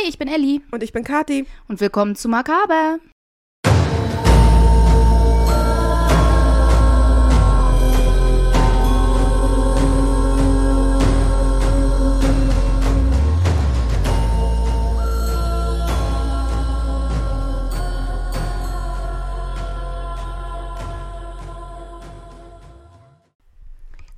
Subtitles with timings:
[0.00, 1.46] Hi, ich bin Elli Und ich bin Kati.
[1.66, 2.98] und willkommen zu Makaber.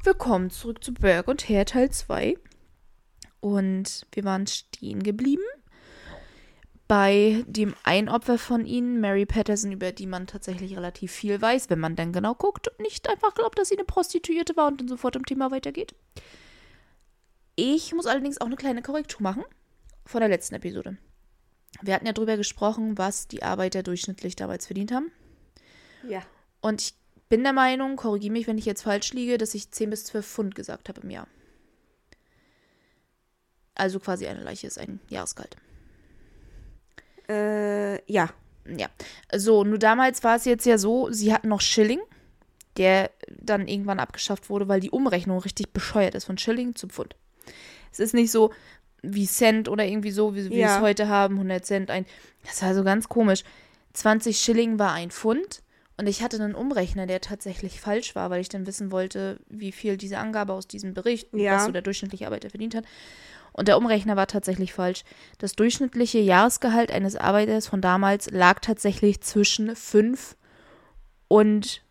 [0.02, 2.34] Willkommen zurück zu Berg und Hare Teil 2.
[3.40, 5.40] Und wir waren stehen geblieben
[6.90, 11.70] bei dem ein Opfer von ihnen, Mary Patterson, über die man tatsächlich relativ viel weiß,
[11.70, 14.80] wenn man dann genau guckt und nicht einfach glaubt, dass sie eine Prostituierte war und
[14.80, 15.94] dann sofort im Thema weitergeht.
[17.54, 19.44] Ich muss allerdings auch eine kleine Korrektur machen
[20.04, 20.96] von der letzten Episode.
[21.80, 25.12] Wir hatten ja drüber gesprochen, was die Arbeiter durchschnittlich damals verdient haben.
[26.08, 26.24] Ja.
[26.60, 26.94] Und ich
[27.28, 30.26] bin der Meinung, korrigiere mich, wenn ich jetzt falsch liege, dass ich 10 bis 12
[30.26, 31.28] Pfund gesagt habe im Jahr.
[33.76, 35.56] Also quasi eine Leiche ist ein Jahresgehalt.
[37.30, 38.30] Äh, ja.
[38.76, 38.88] Ja.
[39.34, 42.00] So, nur damals war es jetzt ja so, sie hatten noch Schilling,
[42.76, 47.16] der dann irgendwann abgeschafft wurde, weil die Umrechnung richtig bescheuert ist von Schilling zu Pfund.
[47.92, 48.52] Es ist nicht so
[49.02, 50.76] wie Cent oder irgendwie so, wie, wie wir Ja.
[50.76, 52.04] es heute haben, 100 Cent ein.
[52.44, 53.42] Das war so ganz komisch.
[53.94, 55.62] 20 Schilling war ein Pfund
[55.96, 59.72] und ich hatte einen Umrechner, der tatsächlich falsch war, weil ich dann wissen wollte, wie
[59.72, 61.56] viel diese Angabe aus diesem Bericht, Ja.
[61.56, 62.84] was so der durchschnittliche Arbeiter verdient hat.
[63.60, 65.04] Und der Umrechner war tatsächlich falsch.
[65.36, 70.34] Das durchschnittliche Jahresgehalt eines Arbeiters von damals lag tatsächlich zwischen 5
[71.28, 71.82] und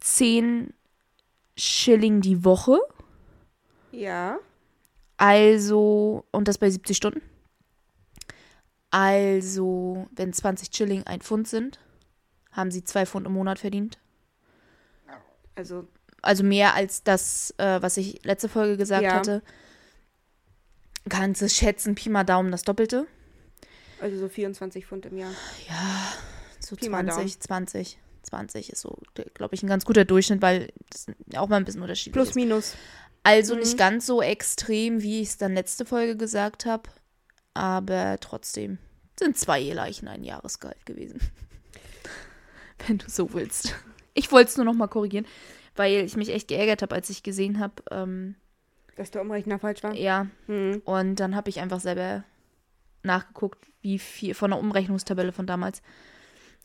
[0.00, 0.74] 10
[1.56, 2.80] Schilling die Woche.
[3.92, 4.40] Ja.
[5.16, 7.22] Also, und das bei 70 Stunden.
[8.90, 11.78] Also, wenn 20 Schilling ein Pfund sind,
[12.50, 14.00] haben sie 2 Pfund im Monat verdient.
[15.54, 15.86] Also,
[16.22, 19.12] Also mehr als das, äh, was ich letzte Folge gesagt Ja.
[19.14, 19.42] hatte.
[21.08, 23.06] Kannst du schätzen, Pi mal Daumen das Doppelte.
[24.00, 25.32] also so 24 Pfund im Jahr.
[25.68, 26.12] Ja,
[26.60, 28.98] so Pi mal 20, 20, 20 ist so,
[29.34, 32.34] glaube ich, ein ganz guter Durchschnitt, weil das auch mal ein bisschen unterschiedlich Plus, ist.
[32.34, 32.74] minus.
[33.22, 33.60] Also Mhm.
[33.60, 36.88] nicht ganz so extrem, wie ich es dann letzte Folge gesagt habe,
[37.54, 38.78] aber trotzdem
[39.18, 41.20] sind zwei Leichen ein Jahresgehalt gewesen.
[42.86, 43.74] Wenn du so willst.
[44.14, 45.26] Ich wollte es nur noch mal korrigieren,
[45.74, 48.34] weil ich mich echt geärgert habe, als ich gesehen habe, ähm,
[48.96, 49.94] Dass der Umrechner falsch war.
[49.94, 50.82] ja, Hm.
[50.84, 52.24] und dann habe ich einfach selber
[53.02, 55.80] nachgeguckt, wie viel von der Umrechnungstabelle von damals,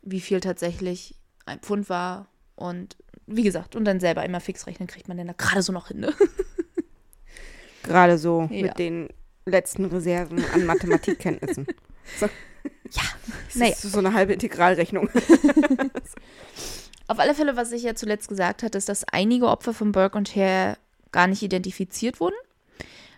[0.02, 1.16] wie viel tatsächlich
[1.46, 2.28] ein Pfund war.
[2.56, 2.98] Und
[3.28, 5.90] wie gesagt, und dann selber einmal fix rechnen, kriegt man denn da gerade so noch
[5.90, 6.00] hin.
[6.00, 6.14] Ne?
[7.84, 8.64] Gerade so Ja.
[8.68, 9.10] mit den
[9.46, 11.68] letzten Reserven an Mathematikkenntnissen.
[12.20, 12.26] So.
[12.26, 13.02] Ja,
[13.46, 13.72] Das naja.
[13.72, 15.08] ist so eine halbe Integralrechnung.
[17.08, 20.18] Auf alle Fälle, was ich ja zuletzt gesagt hatte, ist, dass einige Opfer von Burke
[20.18, 20.78] und Hare
[21.12, 22.36] gar nicht identifiziert wurden.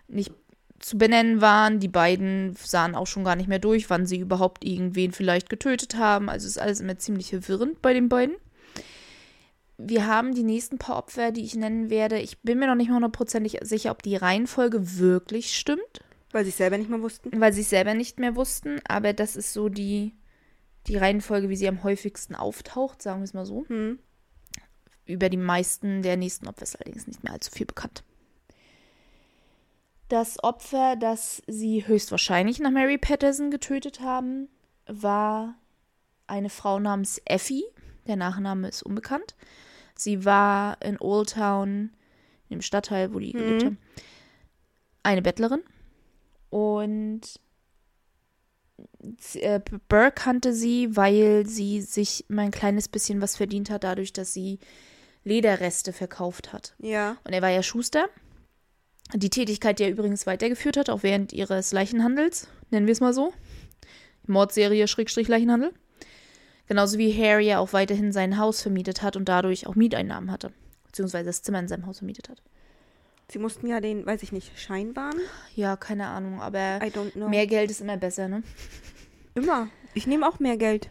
[0.08, 0.32] Nicht
[0.80, 1.80] zu benennen waren.
[1.80, 5.96] Die beiden sahen auch schon gar nicht mehr durch, wann sie überhaupt irgendwen vielleicht getötet
[5.96, 6.28] haben.
[6.28, 8.34] Also ist alles immer ziemlich verwirrend bei den beiden.
[9.76, 12.20] Wir haben die nächsten paar Opfer, die ich nennen werde.
[12.20, 16.00] Ich bin mir noch nicht mal hundertprozentig sicher, ob die Reihenfolge wirklich stimmt,
[16.30, 17.30] Weil sie es selber nicht mehr wussten.
[17.40, 18.80] weil sie es selber nicht mehr wussten.
[18.86, 20.14] Aber das ist so die,
[20.86, 23.64] die Reihenfolge, wie sie am häufigsten auftaucht, sagen wir es mal so.
[23.68, 23.98] Hm.
[25.06, 28.02] Über die meisten der nächsten Opfer ist allerdings nicht mehr allzu viel bekannt.
[30.08, 34.48] Das Opfer, das sie höchstwahrscheinlich nach Mary Patterson getötet haben,
[34.86, 35.54] war
[36.26, 37.64] eine Frau namens Effie.
[38.06, 39.34] Der Nachname ist unbekannt.
[39.94, 41.90] Sie war in Old Town,
[42.48, 43.66] im Stadtteil, wo die gelebt Mhm.
[43.66, 43.78] haben,
[45.02, 45.62] eine Bettlerin.
[46.50, 47.22] Und
[49.34, 54.12] äh, Burke kannte sie, weil sie sich immer ein kleines bisschen was verdient hat, dadurch,
[54.12, 54.58] dass sie
[55.24, 56.74] Lederreste verkauft hat.
[56.78, 57.16] Ja.
[57.24, 58.08] Und er war ja Schuster.
[59.12, 63.12] Die Tätigkeit, die er übrigens weitergeführt hat, auch während ihres Leichenhandels, nennen wir es mal
[63.12, 63.32] so.
[64.26, 65.72] Mordserie Schrägstrich Leichenhandel.
[66.66, 70.52] Genauso wie Harry ja auch weiterhin sein Haus vermietet hat und dadurch auch Mieteinnahmen hatte.
[70.86, 72.42] Beziehungsweise das Zimmer in seinem Haus vermietet hat.
[73.30, 75.18] Sie mussten ja den, weiß ich nicht, Schein wahren?
[75.54, 76.80] Ja, keine Ahnung, aber
[77.28, 78.42] mehr Geld ist immer besser, ne?
[79.34, 79.68] Immer.
[79.94, 80.90] Ich nehme auch mehr Geld.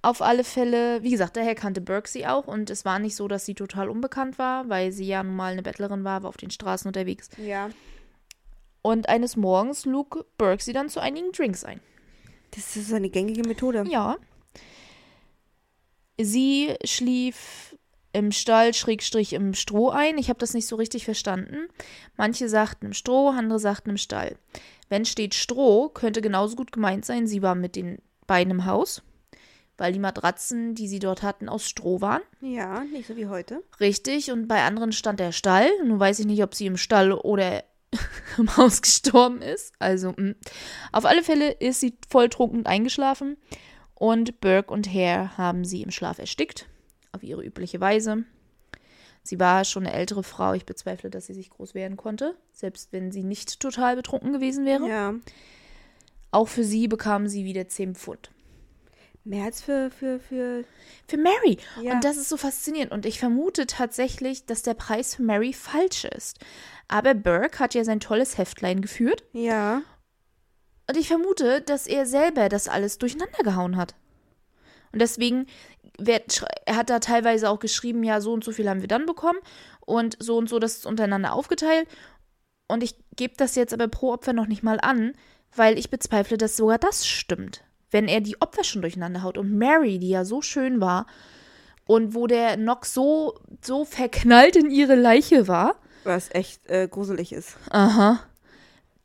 [0.00, 3.26] Auf alle Fälle, wie gesagt, daher kannte Burke sie auch und es war nicht so,
[3.26, 6.36] dass sie total unbekannt war, weil sie ja nun mal eine Bettlerin war, war auf
[6.36, 7.28] den Straßen unterwegs.
[7.36, 7.70] Ja.
[8.82, 11.80] Und eines Morgens lud Burke sie dann zu einigen Drinks ein.
[12.52, 13.84] Das ist eine gängige Methode.
[13.88, 14.16] Ja.
[16.16, 17.76] Sie schlief
[18.12, 20.16] im Stall, Schrägstrich im Stroh ein.
[20.18, 21.68] Ich habe das nicht so richtig verstanden.
[22.16, 24.36] Manche sagten im Stroh, andere sagten im Stall.
[24.88, 29.02] Wenn steht Stroh, könnte genauso gut gemeint sein, sie war mit den beiden im Haus,
[29.78, 32.22] weil die Matratzen, die sie dort hatten, aus Stroh waren.
[32.40, 33.62] Ja, nicht so wie heute.
[33.80, 35.70] Richtig, und bei anderen stand der Stall.
[35.84, 37.64] Nun weiß ich nicht, ob sie im Stall oder
[38.38, 39.72] im Haus gestorben ist.
[39.78, 40.34] Also, mh.
[40.92, 43.38] auf alle Fälle ist sie volltrunken eingeschlafen
[43.94, 46.66] und Burke und Hare haben sie im Schlaf erstickt,
[47.12, 48.24] auf ihre übliche Weise.
[49.22, 50.54] Sie war schon eine ältere Frau.
[50.54, 54.64] Ich bezweifle, dass sie sich groß werden konnte, selbst wenn sie nicht total betrunken gewesen
[54.64, 54.88] wäre.
[54.88, 55.14] Ja.
[56.30, 58.30] Auch für sie bekamen sie wieder 10 Pfund.
[59.28, 60.64] Mehr als für, für, für.
[61.06, 61.58] Für Mary.
[61.82, 61.92] Ja.
[61.92, 62.92] Und das ist so faszinierend.
[62.92, 66.38] Und ich vermute tatsächlich, dass der Preis für Mary falsch ist.
[66.88, 69.24] Aber Burke hat ja sein tolles Heftlein geführt.
[69.32, 69.82] Ja.
[70.88, 73.94] Und ich vermute, dass er selber das alles durcheinander gehauen hat.
[74.92, 75.44] Und deswegen,
[75.98, 79.04] wird, er hat da teilweise auch geschrieben, ja, so und so viel haben wir dann
[79.04, 79.40] bekommen
[79.80, 81.86] und so und so das ist untereinander aufgeteilt.
[82.66, 85.12] Und ich gebe das jetzt aber pro Opfer noch nicht mal an,
[85.54, 87.62] weil ich bezweifle, dass sogar das stimmt.
[87.90, 91.06] Wenn er die Opfer schon durcheinander haut und Mary, die ja so schön war
[91.86, 97.32] und wo der Nox so, so verknallt in ihre Leiche war, Was echt äh, gruselig
[97.32, 97.56] ist.
[97.70, 98.20] Aha.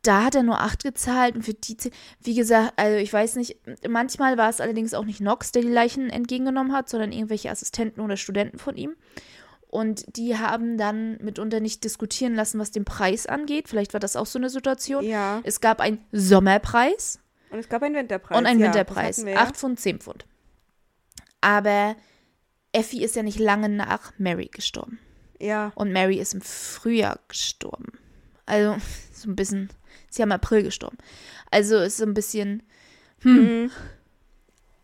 [0.02, 3.36] Da hat er nur acht gezahlt und für die, zehn- wie gesagt, also ich weiß
[3.36, 3.56] nicht,
[3.88, 8.02] manchmal war es allerdings auch nicht Nox, der die Leichen entgegengenommen hat, sondern irgendwelche Assistenten
[8.02, 8.96] oder Studenten von ihm.
[9.68, 13.66] Und die haben dann mitunter nicht diskutieren lassen, was den Preis angeht.
[13.68, 15.02] Vielleicht war das auch so eine Situation.
[15.04, 15.40] Ja.
[15.42, 17.18] Es gab einen Sommerpreis
[17.54, 18.36] Und es gab einen Winterpreis.
[18.36, 19.24] und einen ja, Winterpreis.
[19.24, 19.38] wir ja.
[19.42, 20.26] Acht Pfund, zehn Pfund.
[21.40, 21.94] Aber
[22.72, 24.98] Effie ist ja nicht lange nach Mary gestorben.
[25.38, 25.70] Ja.
[25.76, 27.92] Und Mary ist im Frühjahr gestorben.
[28.44, 28.76] Also
[29.14, 29.70] so ein bisschen,
[30.10, 30.98] sie haben im April gestorben.
[31.52, 32.64] Also ist so ein bisschen,
[33.22, 33.70] Mhm.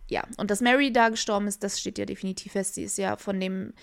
[0.09, 0.23] ja.
[0.37, 2.75] Und dass Mary da gestorben ist, das steht ja definitiv fest.
[2.77, 3.75] Sie ist ja von dem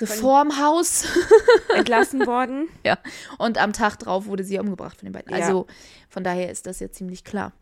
[0.00, 1.04] Reformhaus.
[1.74, 2.68] Entlassen worden.
[2.84, 2.98] ja.
[3.38, 5.32] Und am Tag drauf wurde sie umgebracht von den beiden.
[5.32, 5.44] Ja.
[5.44, 5.66] Also
[6.08, 7.52] von daher ist das ja ziemlich klar.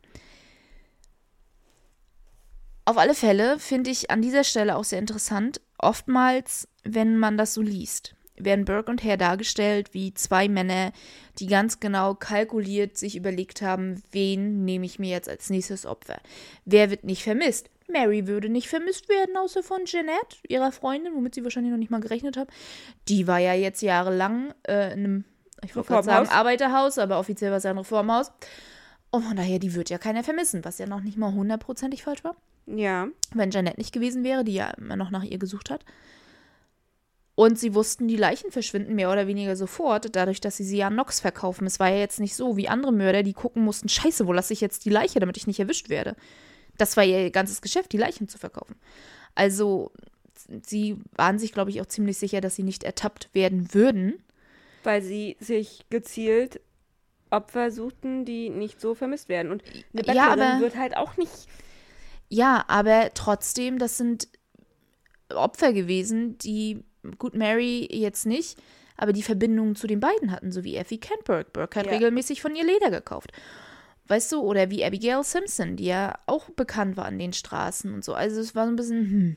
[2.85, 7.53] Auf alle Fälle finde ich an dieser Stelle auch sehr interessant, oftmals, wenn man das
[7.53, 10.93] so liest, werden Burke und Hare dargestellt wie zwei Männer,
[11.39, 16.19] die ganz genau kalkuliert sich überlegt haben, wen nehme ich mir jetzt als nächstes Opfer.
[16.65, 17.69] Wer wird nicht vermisst?
[17.91, 21.91] Mary würde nicht vermisst werden, außer von Jeanette, ihrer Freundin, womit sie wahrscheinlich noch nicht
[21.91, 22.51] mal gerechnet haben.
[23.09, 25.25] Die war ja jetzt jahrelang äh, in einem,
[25.65, 26.29] ich wollte gerade sagen.
[26.29, 28.31] Arbeiterhaus, aber offiziell war es ja ein Reformhaus.
[29.11, 32.25] Und von daher, die wird ja keiner vermissen, was ja noch nicht mal hundertprozentig falsch
[32.25, 32.37] war
[32.67, 33.09] Ja.
[33.35, 35.85] wenn Janet nicht gewesen wäre, die ja immer noch nach ihr gesucht hat.
[37.35, 40.97] Und sie wussten, die Leichen verschwinden mehr oder weniger sofort, dadurch, dass sie sie an
[40.97, 41.67] Nox verkaufen.
[41.69, 44.53] Es war ja jetzt nicht so wie andere Mörder, die gucken mussten, scheiße, wo lasse
[44.53, 46.17] ich jetzt die Leiche, damit ich nicht erwischt werde.
[46.79, 48.77] Das war ihr ganzes Geschäft, die Leichen zu verkaufen.
[49.35, 49.93] Also,
[50.67, 54.23] sie waren sich, glaube ich, auch ziemlich sicher, dass sie nicht ertappt werden würden.
[54.85, 56.61] Weil sie sich gezielt
[57.31, 59.53] Opfer suchten, die nicht so vermisst werden.
[59.53, 61.47] Und eine Ja, Bettlerin aber- wird halt auch nicht.
[62.31, 64.29] Ja, aber trotzdem, das sind
[65.35, 66.85] Opfer gewesen, die,
[67.19, 68.59] gut, Mary jetzt nicht,
[68.97, 71.51] aber die Verbindungen zu den beiden hatten, so wie Effie kennt Burke.
[71.53, 71.93] Burke hat Ja.
[71.93, 73.33] regelmäßig von ihr Leder gekauft.
[74.09, 78.05] Weißt du, oder wie Abigail Simpson, die ja auch bekannt war an den Straßen und
[78.05, 78.15] so.
[78.15, 79.37] Also es war so ein bisschen, hm.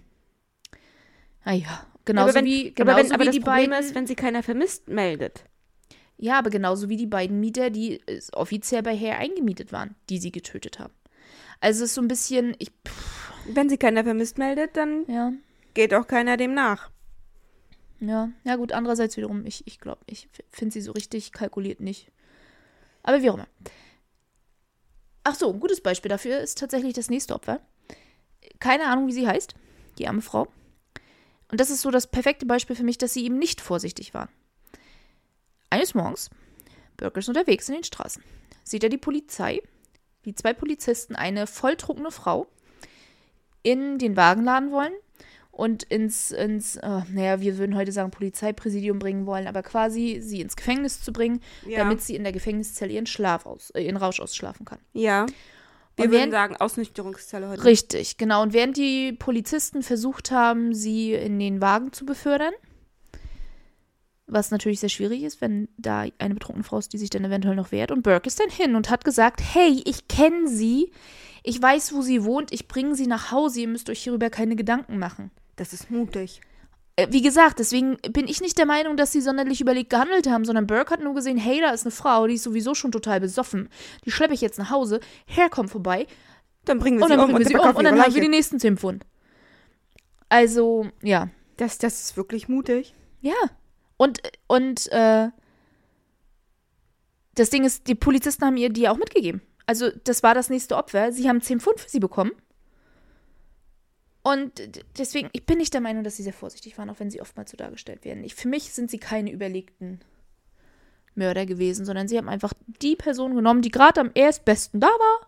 [1.45, 3.85] Naja, genauso aber wenn, wie, aber wenn, genauso aber wie das die Problem beiden.
[3.85, 5.43] ist, wenn sie keiner vermisst meldet.
[6.17, 10.19] ja, aber genauso wie die beiden Mieter, die äh, offiziell bei Hare eingemietet waren, die
[10.19, 10.93] sie getötet haben.
[11.59, 15.33] Also es ist so ein bisschen, ich, pff, Wenn sie keiner vermisst meldet, dann ja.
[15.73, 16.91] geht auch keiner dem nach.
[17.99, 22.11] Ja, ja gut, andererseits wiederum, ich, ich glaube, ich finde sie so richtig kalkuliert nicht.
[23.03, 23.47] Aber wie auch immer.
[25.23, 27.61] Ach so, ein gutes Beispiel dafür ist tatsächlich das nächste Opfer.
[28.59, 29.55] Keine Ahnung, wie sie heißt,
[29.97, 30.47] die arme Frau.
[31.51, 34.29] Und das ist so das perfekte Beispiel für mich, dass sie eben nicht vorsichtig war.
[35.69, 36.29] Eines Morgens,
[36.97, 38.23] Burke ist unterwegs in den Straßen,
[38.63, 39.61] sieht er die Polizei,
[40.25, 42.47] die zwei Polizisten, eine volltrunkene Frau,
[43.63, 44.93] in den Wagen laden wollen
[45.61, 50.41] und ins, ins äh, naja, wir würden heute sagen Polizeipräsidium bringen wollen, aber quasi sie
[50.41, 51.77] ins Gefängnis zu bringen, Ja.
[51.77, 54.79] damit sie in der Gefängniszelle ihren Schlaf aus, äh, ihren Rausch ausschlafen kann.
[54.93, 55.27] Ja.
[55.97, 57.63] Wir Und würden sagen, Ausnüchterungszelle heute.
[57.63, 58.41] Richtig, genau.
[58.41, 62.53] Und während die Polizisten versucht haben, sie in den Wagen zu befördern,
[64.27, 67.55] was natürlich sehr schwierig ist, wenn da eine betrunkene Frau ist, die sich dann eventuell
[67.55, 67.91] noch wehrt.
[67.91, 70.91] Und Burke ist dann hin und hat gesagt, hey, ich kenne sie,
[71.43, 74.55] ich weiß, wo sie wohnt, ich bringe sie nach Hause, ihr müsst euch hierüber keine
[74.55, 75.31] Gedanken machen.
[75.55, 76.41] Das ist mutig.
[76.95, 80.45] Äh, Wie gesagt, deswegen bin ich nicht der Meinung, dass sie sonderlich überlegt gehandelt haben,
[80.45, 83.19] sondern Burke hat nur gesehen, hey, da ist eine Frau, die ist sowieso schon total
[83.19, 83.69] besoffen.
[84.05, 86.07] Die schleppe ich jetzt nach Hause, Herr kommt vorbei,
[86.65, 88.13] Dann bringen wir und sie dann um bringen und wir sie um und dann haben
[88.13, 89.05] wir die nächsten 10 Pfund.
[90.29, 91.29] Also, ja.
[91.57, 92.93] Das, das ist wirklich mutig.
[93.21, 93.35] Ja.
[93.97, 95.29] Und, und, äh,
[97.35, 99.41] das Ding ist, die Polizisten haben ihr die auch mitgegeben.
[99.65, 101.11] Also, das war das nächste Opfer.
[101.11, 102.31] Sie haben 10 Pfund für sie bekommen.
[104.23, 107.21] Und deswegen, ich bin nicht der Meinung, dass sie sehr vorsichtig waren, auch wenn sie
[107.21, 108.23] oftmals so dargestellt werden.
[108.23, 109.99] Ich, für mich sind sie keine überlegten
[111.15, 115.27] Mörder gewesen, sondern sie haben einfach die Person genommen, die gerade am erstbesten da war.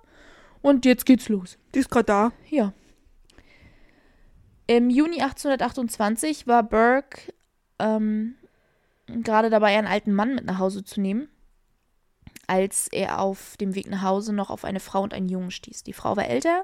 [0.62, 1.58] Und jetzt geht's los.
[1.74, 2.32] Die ist gerade da.
[2.50, 2.74] Ja.
[4.68, 7.34] Im Juni 1828 war Burke
[7.80, 8.36] ähm,
[9.08, 11.28] gerade dabei, einen alten Mann mit nach Hause zu nehmen,
[12.48, 15.84] als er auf dem Weg nach Hause noch auf eine Frau und einen Jungen stieß.
[15.84, 16.64] Die Frau war älter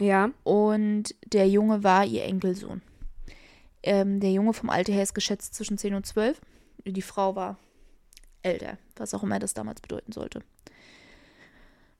[0.00, 0.30] Ja.
[0.44, 2.82] und der Junge war ihr Enkelsohn.
[3.82, 6.40] Ähm, der Junge vom Alter her ist geschätzt zwischen 10 und 12.
[6.84, 7.58] Die Frau war
[8.42, 10.40] älter, was auch immer das damals bedeuten sollte.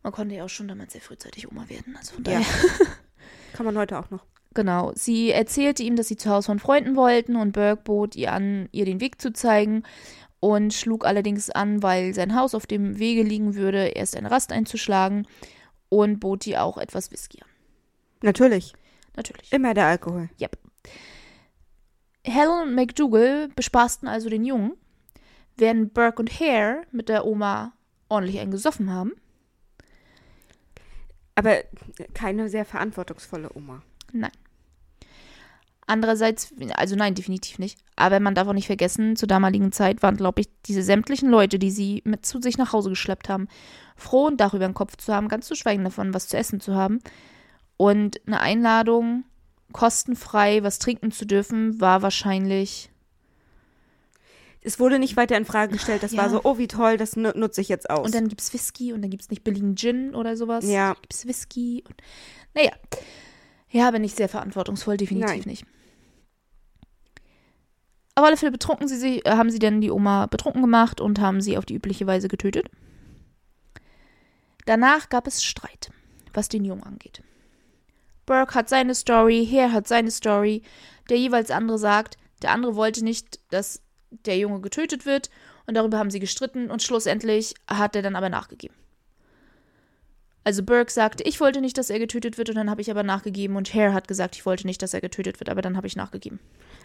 [0.02, 1.96] Man konnte ja auch schon damals sehr frühzeitig Oma werden.
[1.96, 2.40] Also von Ja.
[2.40, 2.46] daher.
[3.52, 4.24] Kann man heute auch noch.
[4.54, 4.92] Genau.
[4.94, 8.68] Sie erzählte ihm, dass sie zu Hause von Freunden wollten und Burke bot ihr an,
[8.72, 9.82] ihr den Weg zu zeigen
[10.40, 14.52] und schlug allerdings an, weil sein Haus auf dem Wege liegen würde, erst eine Rast
[14.52, 15.26] einzuschlagen
[15.90, 17.48] und bot ihr auch etwas Whisky an.
[18.22, 18.74] Natürlich.
[19.16, 19.52] Natürlich.
[19.52, 20.28] Immer der Alkohol.
[22.24, 24.72] Helen und McDougal bespaßten also den Jungen,
[25.56, 27.72] während Burke und Hare mit der Oma
[28.08, 29.12] ordentlich einen gesoffen haben.
[31.34, 31.58] Aber
[32.12, 33.82] keine sehr verantwortungsvolle Oma.
[35.86, 37.78] Andererseits, also nein, definitiv nicht.
[37.96, 41.58] Aber man darf auch nicht vergessen, zur damaligen Zeit waren, glaube ich, diese sämtlichen Leute,
[41.58, 43.48] die sie mit zu sich nach Hause geschleppt haben,
[43.96, 46.60] froh, ein Dach über den Kopf zu haben, ganz zu schweigen davon, was zu essen
[46.60, 47.00] zu haben.
[47.80, 49.24] Und eine Einladung,
[49.72, 52.90] kostenfrei was trinken zu dürfen, war wahrscheinlich.
[54.60, 56.02] Es wurde nicht weiter in Frage gestellt.
[56.02, 56.18] Das Ja.
[56.18, 58.04] war so, oh, wie toll, das nu- nutze ich jetzt aus.
[58.04, 60.66] Und dann gibt es Whisky und dann gibt es nicht billigen Gin oder sowas.
[60.68, 60.92] Ja.
[60.92, 62.02] Gibt es Whisky und.
[62.52, 62.72] Naja.
[63.70, 65.42] Ja, aber nicht sehr verantwortungsvoll, definitiv Nein.
[65.46, 65.64] nicht.
[68.14, 71.18] Auf alle Fälle betrunken sie sich, äh, haben sie dann die Oma betrunken gemacht und
[71.18, 72.66] haben sie auf die übliche Weise getötet.
[74.66, 75.90] Danach gab es Streit,
[76.34, 77.22] was den Jungen angeht.
[78.30, 80.62] Burke hat seine Story, Hare hat seine Story.
[81.08, 83.82] Der jeweils andere sagt, der andere wollte nicht, dass
[84.24, 85.30] der Junge getötet wird
[85.66, 88.76] und darüber haben sie gestritten und schlussendlich hat er dann aber nachgegeben.
[90.44, 93.02] Also Burke sagte, ich wollte nicht, dass er getötet wird und dann habe ich aber
[93.02, 95.88] nachgegeben und Hare hat gesagt, ich wollte nicht, dass er getötet wird, aber dann habe
[95.88, 96.38] ich nachgegeben.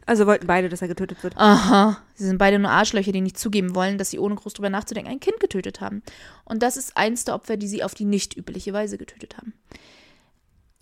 [0.07, 1.37] also wollten beide, dass er getötet wird.
[1.37, 4.71] Aha, sie sind beide nur Arschlöcher, die nicht zugeben wollen, dass sie ohne groß drüber
[4.71, 6.01] nachzudenken ein Kind getötet haben.
[6.43, 9.53] Und das ist eins der Opfer, die sie auf die nicht übliche Weise getötet haben.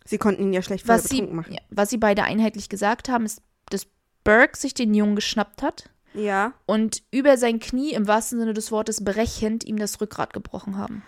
[0.06, 1.54] Sie konnten ihn ja schlecht Was sie, machen.
[1.54, 3.88] ja, was sie beide einheitlich gesagt haben, ist, dass
[4.24, 6.54] Burke sich den Jungen geschnappt hat Ja.
[6.66, 11.04] und über sein Knie im wahrsten Sinne des Wortes brechend ihm das Rückgrat gebrochen haben.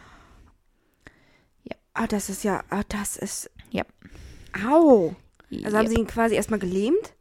[1.94, 3.50] Ah, das ist ja, ah, das ist.
[3.70, 3.84] Ja.
[4.68, 5.16] Au.
[5.64, 7.14] Also haben sie ihn quasi erstmal gelähmt?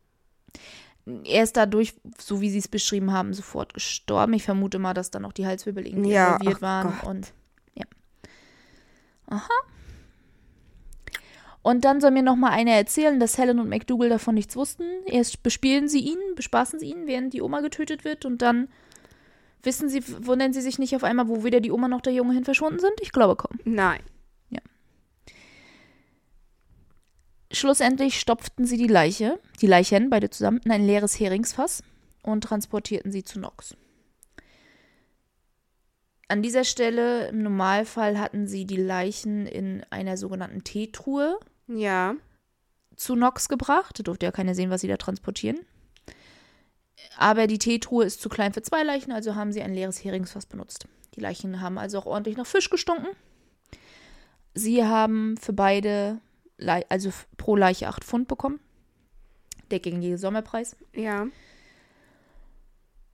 [1.25, 4.33] er ist dadurch, so wie sie es beschrieben haben, sofort gestorben.
[4.33, 6.95] Ich vermute mal, dass dann auch die Halswirbel irgendwie Ja, involviert waren.
[6.99, 7.09] Gott.
[7.11, 7.33] Und
[7.75, 7.85] ja.
[9.27, 9.49] Aha.
[11.65, 14.85] Und dann soll mir noch mal einer erzählen, dass Helen und McDougal davon nichts wussten.
[15.07, 18.25] Erst bespielen sie ihn, bespaßen sie ihn, während die Oma getötet wird.
[18.25, 18.69] Und dann
[19.63, 22.35] wissen sie, wundern sie sich nicht auf einmal, wo weder die Oma noch der Junge
[22.35, 22.93] hin verschwunden sind.
[23.01, 23.59] Ich glaube kaum.
[23.65, 24.03] Nein.
[27.55, 31.83] Schlussendlich stopften sie die Leiche, die Leichen, beide zusammen, in ein leeres Heringsfass
[32.23, 33.77] und transportierten sie zu Nox.
[36.27, 42.15] An dieser Stelle, im Normalfall, hatten sie die Leichen in einer sogenannten Teetruhe Ja.
[42.97, 43.99] zu Nox gebracht.
[43.99, 45.59] Da durfte ja keiner sehen, was sie da transportieren.
[47.19, 50.47] Aber die Teetruhe ist zu klein für zwei Leichen, also haben sie ein leeres Heringsfass
[50.47, 50.87] benutzt.
[51.15, 53.09] Die Leichen haben also auch ordentlich nach Fisch gestunken.
[54.55, 56.21] Sie haben für beide,
[56.57, 58.61] Lei- also pro Leiche 8 Pfund bekommen.
[59.71, 60.77] Der gängige Sommerpreis.
[60.95, 61.27] Ja.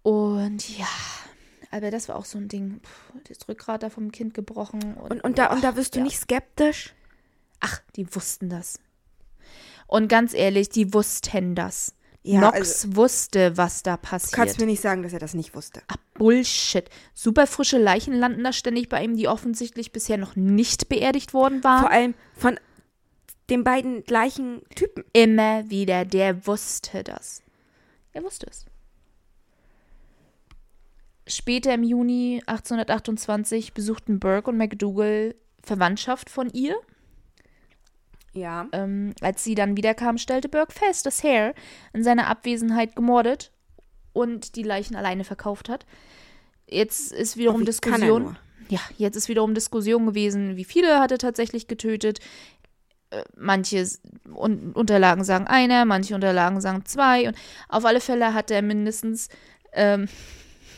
[0.02, 0.86] Und ja,
[1.70, 2.80] aber das war auch so ein Ding.
[2.80, 4.94] Puh, das Rückgrat da vom Kind gebrochen.
[4.94, 6.04] Und, Und, und, da, und da wirst du ja.
[6.04, 6.94] nicht skeptisch?
[7.60, 8.78] Ach, die wussten das.
[9.86, 11.94] Und ganz ehrlich, die wussten das.
[12.22, 14.32] Ja, Nox also- wusste, was da Du passiert.
[14.32, 15.82] kannst mir nicht sagen, dass er das nicht wusste.
[15.88, 16.88] Ah, Bullshit.
[17.14, 21.64] Super frische Leichen landen da ständig bei ihm, die offensichtlich bisher noch nicht beerdigt worden
[21.64, 21.80] waren.
[21.80, 22.60] Vor allem von
[23.48, 25.02] den beiden gleichen Typen.
[25.14, 27.42] Immer wieder, der wusste das.
[28.12, 28.66] Er wusste es.
[31.26, 36.76] Später im Juni 1828 besuchten Burke und McDougal Verwandtschaft von ihr.
[38.32, 38.68] Ja.
[38.72, 41.54] Ähm, als sie dann wiederkam, stellte Burke fest, dass Hare
[41.92, 43.52] in seiner Abwesenheit gemordet
[44.12, 45.86] und die Leichen alleine verkauft hat.
[46.68, 48.36] Jetzt ist wiederum er Diskussion.
[48.68, 52.20] Ja, jetzt ist wiederum Diskussion gewesen, wie viele hat er tatsächlich getötet.
[53.10, 53.84] Äh, Manche
[54.32, 57.26] Un Unterlagen sagen einer, manche Unterlagen sagen zwei.
[57.28, 57.36] Und
[57.68, 59.28] auf alle Fälle hat er mindestens,
[59.72, 60.08] ähm,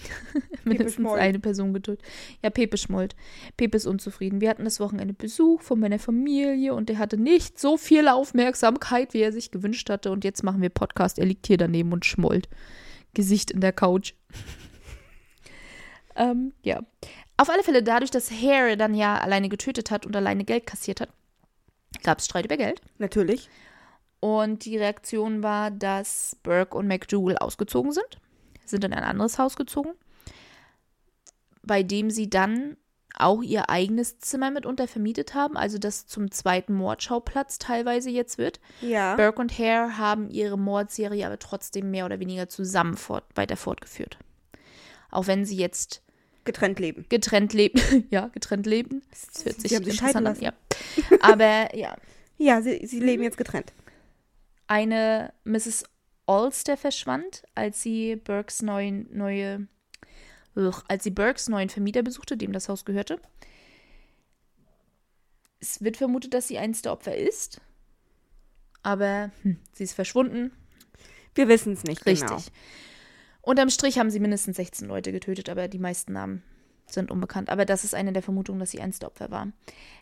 [0.65, 2.05] mindestens eine Person getötet.
[2.43, 3.15] Ja, Pepe schmollt.
[3.57, 4.41] Pepe ist unzufrieden.
[4.41, 9.15] Wir hatten das Wochenende Besuch von meiner Familie und der hatte nicht so viel Aufmerksamkeit,
[9.15, 10.11] wie er sich gewünscht hatte.
[10.11, 11.19] Und jetzt machen wir Podcast.
[11.19, 12.49] Er liegt hier daneben und schmollt.
[13.15, 14.15] Gesicht in der Couch.
[16.17, 16.81] ähm, ja.
[17.37, 21.01] Auf alle Fälle, dadurch, dass Hare dann ja alleine getötet hat und alleine Geld kassiert
[21.01, 21.09] hat,
[22.03, 22.81] gab es Streit über Geld.
[22.99, 23.49] Natürlich.
[24.21, 28.21] Und die Reaktion war, dass Burke und McDougal ausgezogen sind,
[28.73, 29.93] sind in ein anderes Haus gezogen,
[31.63, 32.77] bei dem sie dann
[33.15, 38.59] auch ihr eigenes Zimmer mitunter vermietet haben, also das zum zweiten Mordschauplatz teilweise jetzt wird.
[38.81, 39.17] Ja.
[39.17, 44.19] Burke und Hare haben ihre Mordserie aber trotzdem mehr oder weniger zusammen fort, weiter fortgeführt.
[45.11, 46.03] Auch wenn sie jetzt
[46.45, 47.05] Getrennt leben.
[47.11, 47.81] getrennt leben.
[48.11, 49.03] ja, getrennt leben.
[49.11, 50.41] Das hört Sie sich haben sich scheiden an.
[50.41, 50.53] Ja.
[51.21, 51.95] Aber ja,
[52.39, 53.73] Ja, sie, sie leben jetzt getrennt.
[54.67, 55.85] eine Mrs.
[56.27, 59.67] Ulster verschwand, als sie Burkes neuen, neue,
[60.55, 63.21] Ugh, als sie Burkes neuen Vermieter besuchte, dem das Haus gehörte.
[65.61, 67.61] Es wird vermutet, dass sie eins der Opfer ist.
[68.83, 70.53] Aber hm, sie ist verschwunden.
[71.35, 72.29] Wir wissen es nicht Richtig.
[72.29, 72.43] genau.
[73.41, 76.43] Unterm Strich haben sie mindestens 16 Leute getötet, aber die meisten Namen
[76.87, 77.51] sind unbekannt.
[77.51, 79.49] Aber das ist eine der Vermutungen, dass sie eins der Opfer war.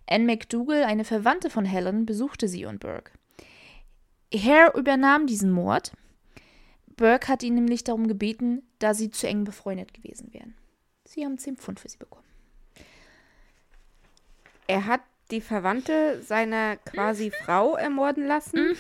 [0.09, 3.13] Anne McDougall, eine Verwandte von Helen, besuchte sie und Burke.
[4.35, 5.93] Hare übernahm diesen Mord.
[7.01, 10.55] Burke hat ihn nämlich darum gebeten, da sie zu eng befreundet gewesen wären.
[11.07, 12.27] Sie haben 10 Pfund für sie bekommen.
[14.67, 17.45] Er hat die Verwandte seiner quasi Mhm.
[17.45, 18.77] Frau ermorden lassen,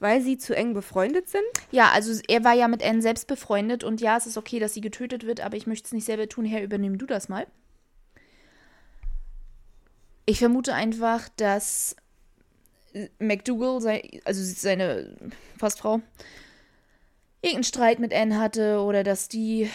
[0.00, 1.44] weil sie zu eng befreundet sind.
[1.70, 4.74] Ja, also er war ja mit Anne selbst befreundet und ja, es ist okay, dass
[4.74, 6.44] sie getötet wird, aber ich möchte es nicht selber tun.
[6.44, 7.46] Herr, übernimm du das mal.
[10.26, 11.94] Ich vermute einfach, dass
[13.20, 15.16] McDougal, sei, also seine
[15.56, 16.00] Fastfrau,
[17.42, 19.70] irgendeinen Streit mit Anne hatte oder dass die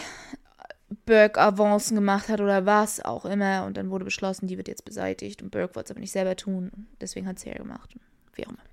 [1.06, 4.86] Burke Avancen gemacht hat oder was auch immer und dann wurde beschlossen, die wird jetzt
[4.86, 6.88] beseitigt und Burke wollte es aber nicht selber tun.
[7.02, 7.96] Deswegen hat sie ja gemacht.
[8.34, 8.64] Wie auch immer.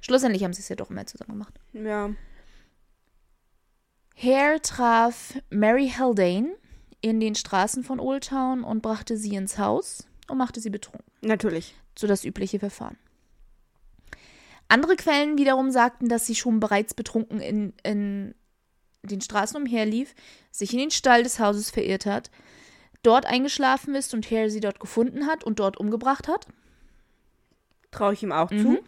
[0.00, 1.54] Schlussendlich haben sie es ja doch immer zusammen gemacht.
[1.72, 2.10] Ja.
[4.16, 6.54] Hare traf Mary Haldane
[7.00, 11.04] in den Straßen von Old Town und brachte sie ins Haus und machte sie betrunken.
[11.20, 11.74] Natürlich.
[11.98, 12.96] So das übliche Verfahren.
[14.68, 18.34] Andere Quellen wiederum sagten, dass sie schon bereits betrunken in, in
[19.06, 20.14] den Straßen umherlief,
[20.50, 22.30] sich in den Stall des Hauses verirrt hat,
[23.02, 26.46] dort eingeschlafen ist und Hare sie dort gefunden hat und dort umgebracht hat.
[27.90, 28.62] Traue ich ihm auch Mhm.
[28.62, 28.78] zu.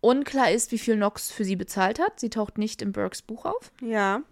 [0.00, 2.20] Unklar ist, wie viel Knox für sie bezahlt hat.
[2.20, 3.70] Sie taucht nicht in Burkes Buch auf.
[3.82, 4.22] Ja.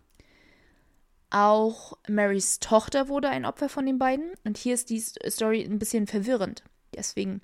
[1.31, 4.33] Auch Marys Tochter wurde ein Opfer von den beiden.
[4.44, 6.62] Und hier ist die Story ein bisschen verwirrend.
[6.94, 7.42] Deswegen.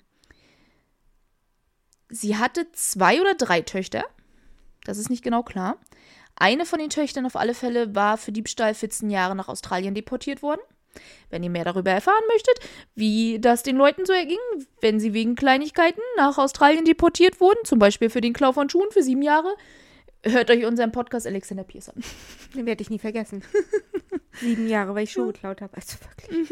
[2.09, 4.05] Sie hatte zwei oder drei Töchter.
[4.85, 5.77] Das ist nicht genau klar.
[6.37, 10.41] Eine von den Töchtern auf alle Fälle war für Diebstahl 14 Jahre nach Australien deportiert
[10.41, 10.61] worden.
[11.29, 12.59] Wenn ihr mehr darüber erfahren möchtet,
[12.93, 14.37] wie das den Leuten so erging,
[14.79, 18.91] wenn sie wegen Kleinigkeiten nach Australien deportiert wurden, zum Beispiel für den Klau von Schuhen
[18.91, 19.55] für sieben Jahre,
[20.25, 22.03] hört euch unseren Podcast Alexander Pierce an.
[22.55, 23.43] Den werde ich nie vergessen.
[24.41, 25.73] Sieben Jahre, weil ich Schuhe geklaut habe.
[25.77, 26.49] Also wirklich.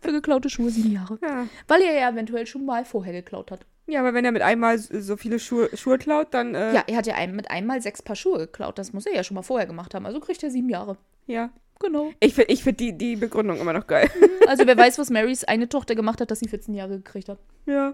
[0.00, 1.18] Für geklaute Schuhe sieben Jahre.
[1.22, 1.46] Ja.
[1.68, 3.66] Weil er ja eventuell schon mal vorher geklaut hat.
[3.86, 6.54] ja, aber wenn er mit einmal so viele Schuhe, Schuhe klaut, dann.
[6.56, 8.78] Äh, Ja, er hat ja ein, mit einmal sechs Paar Schuhe geklaut.
[8.78, 10.06] Das muss er ja schon mal vorher gemacht haben.
[10.06, 10.96] Also kriegt er sieben Jahre.
[11.26, 11.50] ja.
[11.82, 12.12] Genau.
[12.20, 14.10] Ich finde ich find die, die Begründung immer noch geil.
[14.46, 17.38] Also wer weiß, was Marys eine Tochter gemacht hat, dass sie 14 Jahre gekriegt hat.
[17.64, 17.92] ja.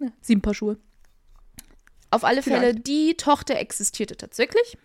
[0.00, 0.76] Ja, sieben Paar Schuhe.
[2.10, 2.86] Auf alle Fälle, Vielleicht.
[2.86, 4.76] die Tochter existierte tatsächlich.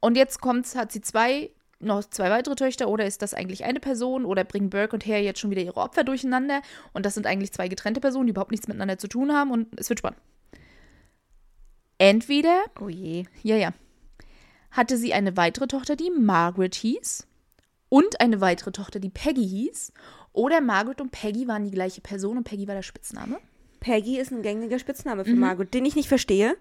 [0.00, 3.80] Und jetzt kommt's, hat sie zwei, noch zwei weitere Töchter oder ist das eigentlich eine
[3.80, 6.62] Person oder bringen Burke und Hare jetzt schon wieder ihre Opfer durcheinander
[6.94, 9.68] und das sind eigentlich zwei getrennte Personen, die überhaupt nichts miteinander zu tun haben und
[9.78, 10.20] es wird spannend.
[11.98, 13.24] Entweder Oh je.
[13.42, 13.74] Ja, ja.
[14.70, 17.26] Hatte sie eine weitere Tochter, die Margaret hieß.
[17.90, 19.92] Und eine weitere Tochter, die Peggy hieß.
[20.32, 23.38] Oder Margaret und Peggy waren die gleiche Person und Peggy war der Spitzname.
[23.80, 26.56] Peggy ist ein gängiger Spitzname für Margaret, den ich nicht verstehe.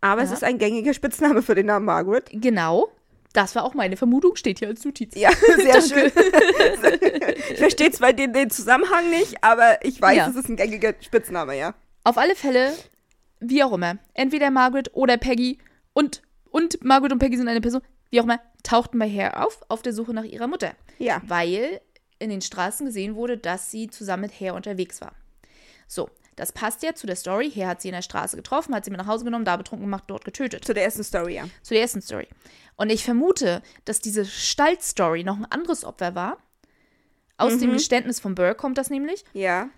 [0.00, 0.36] Aber es Ja.
[0.36, 2.28] ist ein gängiger Spitzname für den Namen Margaret.
[2.32, 2.88] Genau.
[3.32, 5.14] Das war auch meine Vermutung, steht hier als Notiz.
[5.16, 6.12] Ja, sehr schön.
[7.50, 10.28] ich verstehe zwar den, den Zusammenhang nicht, aber ich weiß, Ja.
[10.28, 11.74] es ist ein gängiger Spitzname, ja.
[12.04, 12.72] Auf alle Fälle,
[13.40, 15.58] wie auch immer, entweder Margaret oder Peggy
[15.92, 19.60] und, und Margaret und Peggy sind eine Person, wie auch immer, tauchten bei Hare auf,
[19.68, 20.72] auf der Suche nach ihrer Mutter.
[20.98, 21.20] Ja.
[21.26, 21.80] weil
[22.18, 25.12] in den Straßen gesehen wurde, dass sie zusammen mit Hare unterwegs war.
[25.88, 27.50] So, das passt ja zu der Story.
[27.50, 29.86] Hare hat sie in der Straße getroffen, hat sie mit nach Hause genommen, da betrunken
[29.86, 30.64] gemacht, dort getötet.
[30.64, 31.44] Zu der ersten Story, ja.
[31.62, 32.28] Zu der ersten Story.
[32.76, 36.38] Und ich vermute, dass diese Stall-Story noch ein anderes Opfer war.
[37.36, 39.24] Aus dem Geständnis von Burke kommt das nämlich.
[39.32, 39.68] Ja.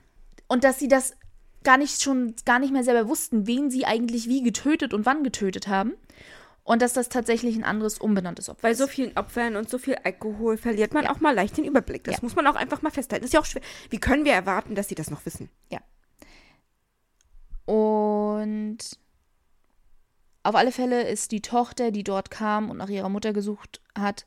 [0.49, 1.15] Und dass sie das
[1.63, 5.25] gar nicht schon, gar nicht mehr selber wussten, wen sie eigentlich wie getötet und wann
[5.25, 5.95] getötet haben.
[6.63, 8.79] Und dass das tatsächlich ein anderes, unbenanntes Opfer Bei ist.
[8.79, 12.05] so vielen Opfern und so viel Alkohol verliert man auch mal leicht den Überblick.
[12.05, 12.21] Das Ja.
[12.23, 13.23] muss man auch einfach mal festhalten.
[13.23, 13.63] Das ist ja auch schwer.
[13.91, 15.51] Wie können wir erwarten, dass sie das noch wissen?
[17.67, 18.79] Und
[20.43, 24.27] auf alle Fälle ist die Tochter, die dort kam und nach ihrer Mutter gesucht hat,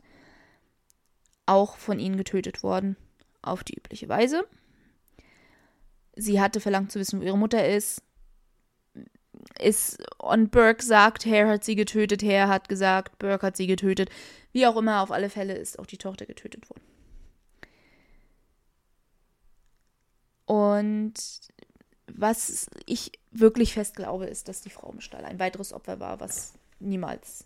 [1.46, 2.98] auch von ihnen getötet worden.
[3.44, 4.46] Auf die übliche Weise.
[6.16, 8.02] Sie hatte verlangt zu wissen, wo ihre Mutter ist.
[9.60, 14.10] Ist, und Burke sagt, Hare hat sie getötet, Hare hat gesagt, Burke hat sie getötet.
[14.52, 16.82] Wie auch immer, auf alle Fälle ist auch die Tochter getötet worden.
[20.46, 21.14] Und
[22.12, 26.20] was ich wirklich fest glaube, ist, dass die Frau im Stall ein weiteres Opfer war,
[26.20, 27.46] was niemals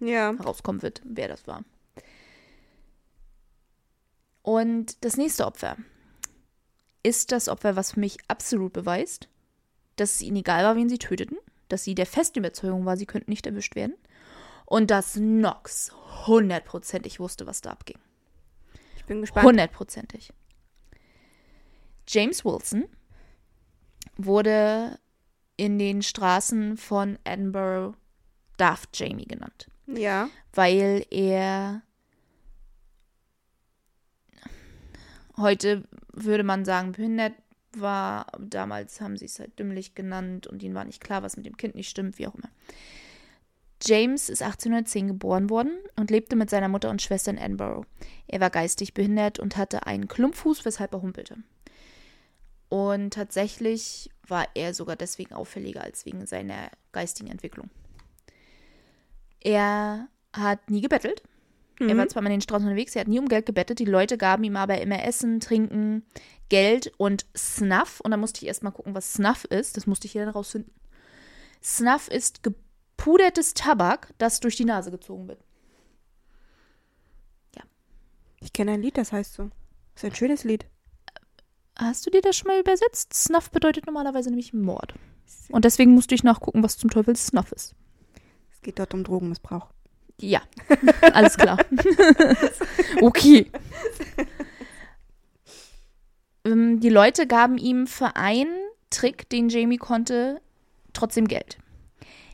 [0.00, 0.34] Ja.
[0.36, 1.64] herauskommen wird, wer das war.
[4.42, 5.76] Und das nächste Opfer
[7.02, 9.28] ist das Opfer, was für mich absolut beweist,
[9.96, 13.06] dass es ihnen egal war, wen sie töteten, dass sie der festen Überzeugung war, sie
[13.06, 13.94] könnten nicht erwischt werden
[14.66, 15.92] und dass Knox
[16.26, 17.98] hundertprozentig wusste, was da abging.
[18.96, 19.46] Ich bin gespannt.
[19.46, 20.32] Hundertprozentig.
[22.08, 22.84] James Wilson
[24.16, 24.98] wurde
[25.56, 27.96] in den Straßen von Edinburgh
[28.56, 30.28] Daft Jamie genannt Ja.
[30.52, 31.82] weil er
[35.36, 37.32] heute würde man sagen behindert
[37.74, 38.26] war.
[38.38, 41.56] Damals haben sie es halt dümmlich genannt und ihnen war nicht klar, was mit dem
[41.56, 42.50] Kind nicht stimmt, wie auch immer.
[43.84, 47.84] James ist 1810 geboren worden und lebte mit seiner Mutter und Schwester in Edinburgh.
[48.28, 51.36] Er war geistig behindert und hatte einen Klumpfuß, weshalb er humpelte.
[52.72, 57.68] Und tatsächlich war er sogar deswegen auffälliger als wegen seiner geistigen Entwicklung.
[59.40, 61.22] Er hat nie gebettelt.
[61.78, 63.78] Er war zwar mal in den Straßen unterwegs, er hat nie um Geld gebettet.
[63.78, 66.06] Die Leute gaben ihm aber immer Essen, Trinken,
[66.48, 68.00] Geld und Snuff.
[68.00, 69.76] Und da musste ich erst mal gucken, was Snuff ist.
[69.76, 70.72] Das musste ich hier dann rausfinden.
[71.62, 75.44] Snuff ist gepudertes Tabak, das durch die Nase gezogen wird.
[78.40, 79.50] Ich kenne ein Lied, das heißt so.
[79.94, 80.64] Das ist ein schönes Lied.
[81.76, 83.14] Hast du dir das schon mal übersetzt?
[83.14, 84.94] Snuff bedeutet normalerweise nämlich Mord.
[85.50, 87.74] Und deswegen musste ich nachgucken, was zum Teufel Snuff ist.
[88.52, 89.68] Es geht dort um Drogenmissbrauch.
[90.20, 90.42] Ja,
[91.12, 91.58] alles klar.
[93.00, 93.50] okay.
[96.44, 98.54] Ähm, Die Leute gaben ihm für einen
[98.90, 100.40] Trick, den Jamie konnte,
[100.92, 101.58] trotzdem Geld.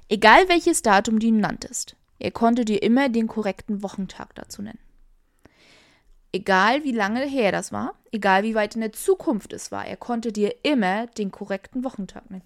[0.08, 4.80] Egal welches Datum du ihn nanntest, er konnte dir immer den korrekten Wochentag dazu nennen.
[6.38, 9.96] Egal wie lange her das war, egal wie weit in der Zukunft es war, er
[9.96, 12.44] konnte dir immer den korrekten Wochentag nennen.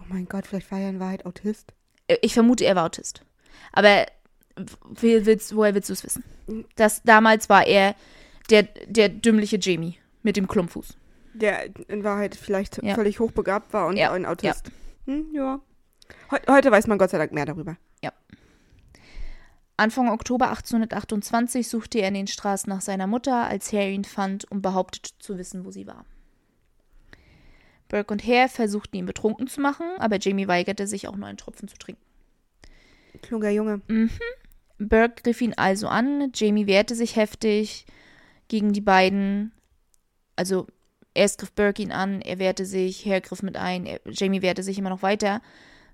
[0.00, 1.72] Oh mein Gott, vielleicht war er in Wahrheit Autist.
[2.08, 3.22] Äh, Ich vermute, er war Autist.
[3.72, 4.06] Aber
[4.88, 6.24] willst, woher willst du es wissen?
[6.74, 7.94] Das, damals war er
[8.50, 10.96] der, der dümmliche Jamie mit dem Klumpfuß.
[11.34, 12.96] Der in Wahrheit vielleicht Ja.
[12.96, 14.72] völlig hochbegabt war und Ja, ein Autist.
[15.06, 15.60] Hm, ja.
[16.32, 17.76] Heu- heute weiß man Gott sei Dank mehr darüber.
[19.78, 24.44] Anfang Oktober 1828 suchte er in den Straßen nach seiner Mutter, als Harry ihn fand
[24.50, 26.04] und behauptete zu wissen, wo sie war.
[27.86, 31.38] Burke und Hare versuchten ihn betrunken zu machen, aber Jamie weigerte sich auch nur einen
[31.38, 32.02] Tropfen zu trinken.
[33.22, 33.80] Kluger Junge.
[34.78, 37.86] Burke griff ihn also an, Jamie wehrte sich heftig
[38.48, 39.52] gegen die beiden.
[40.34, 40.66] Also
[41.14, 44.64] erst griff Burke ihn an, er wehrte sich, Hare griff mit ein, er, Jamie wehrte
[44.64, 45.40] sich immer noch weiter.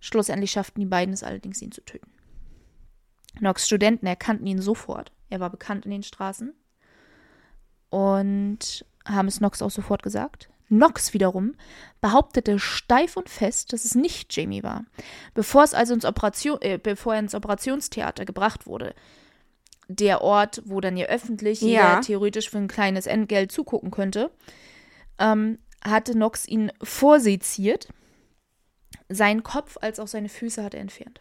[0.00, 2.13] Schlussendlich schafften die beiden es allerdings, ihn zu töten.
[3.38, 5.12] Knox Studenten erkannten ihn sofort.
[5.30, 6.54] Er war bekannt in den Straßen.
[7.90, 10.48] Und haben es Knox auch sofort gesagt.
[10.68, 11.54] Knox wiederum
[12.00, 14.84] behauptete steif und fest, dass es nicht Jamie war.
[15.34, 18.94] Bevor es also ins Operation, äh, bevor er ins Operationstheater gebracht wurde,
[19.88, 21.68] der Ort, wo dann ja öffentlich Ja.
[21.68, 24.30] jeder theoretisch für ein kleines Entgelt zugucken könnte,
[25.18, 27.88] ähm, hatte Knox ihn vorseziert.
[29.10, 31.20] Seinen Kopf als auch seine Füße hat er entfernt.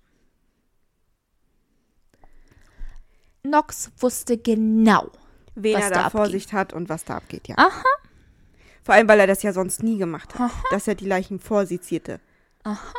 [3.54, 5.12] Knox wusste genau,
[5.54, 6.10] Wen er da da.
[6.10, 7.56] Vorsicht hat und was da abgeht, ja.
[7.58, 7.84] Aha.
[8.82, 10.42] Vor allem, weil er das ja sonst nie gemacht hat.
[10.42, 10.64] Aha.
[10.72, 12.20] Dass er die Leichen vorsezierte.
[12.64, 12.94] Aha.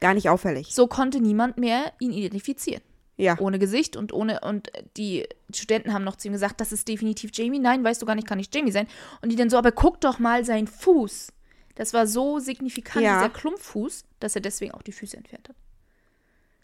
[0.00, 0.74] Gar nicht auffällig.
[0.74, 2.82] so konnte niemand mehr ihn identifizieren.
[3.16, 3.36] Ja.
[3.40, 7.30] Ohne Gesicht und ohne, und die Studenten haben noch zu ihm gesagt, das ist definitiv
[7.32, 7.58] Jamie.
[7.58, 8.86] Nein, weißt du gar nicht, kann nicht Jamie sein.
[9.22, 11.32] Und die dann so, aber guck doch mal seinen Fuß.
[11.74, 13.16] Das war so signifikant, Ja.
[13.18, 15.56] dieser Klumpfuß, dass er deswegen auch die Füße entfernt hat.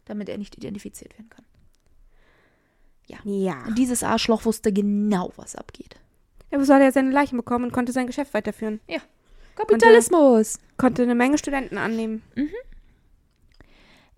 [0.05, 1.45] Damit er nicht identifiziert werden kann.
[3.07, 3.65] Ja.
[3.67, 5.97] Und dieses Arschloch wusste genau, was abgeht.
[6.51, 8.81] Aber so hat er seine Leichen bekommen und konnte sein Geschäft weiterführen.
[9.57, 10.59] Kapitalismus!
[10.77, 12.23] Konnte eine Menge Studenten annehmen.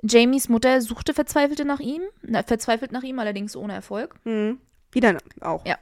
[0.03, 4.14] Jamies Mutter suchte verzweifelt nach ihm, na, verzweifelt nach ihm, allerdings ohne Erfolg.
[4.25, 4.59] Hm.
[4.92, 5.64] Wieder auch.
[5.66, 5.79] Ja.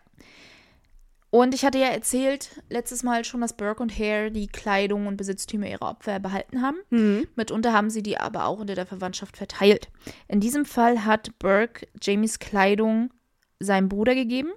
[1.34, 5.16] Und ich hatte ja erzählt letztes Mal schon, dass Burke und Hare die Kleidung und
[5.16, 6.76] Besitztümer ihrer Opfer behalten haben.
[6.90, 7.26] Hm.
[7.34, 9.88] Mitunter haben sie die aber auch unter der Verwandtschaft verteilt.
[10.28, 13.10] In diesem Fall hat Burke Jamies Kleidung
[13.58, 14.52] seinem Bruder gegeben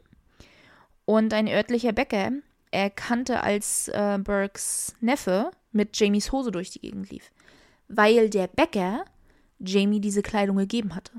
[1.05, 2.29] und ein örtlicher Bäcker
[2.69, 7.31] erkannte, als äh, Burkes Neffe mit Jamies Hose durch die Gegend lief,
[7.87, 9.03] weil der Bäcker
[9.57, 11.13] Jamie diese Kleidung gegeben hatte.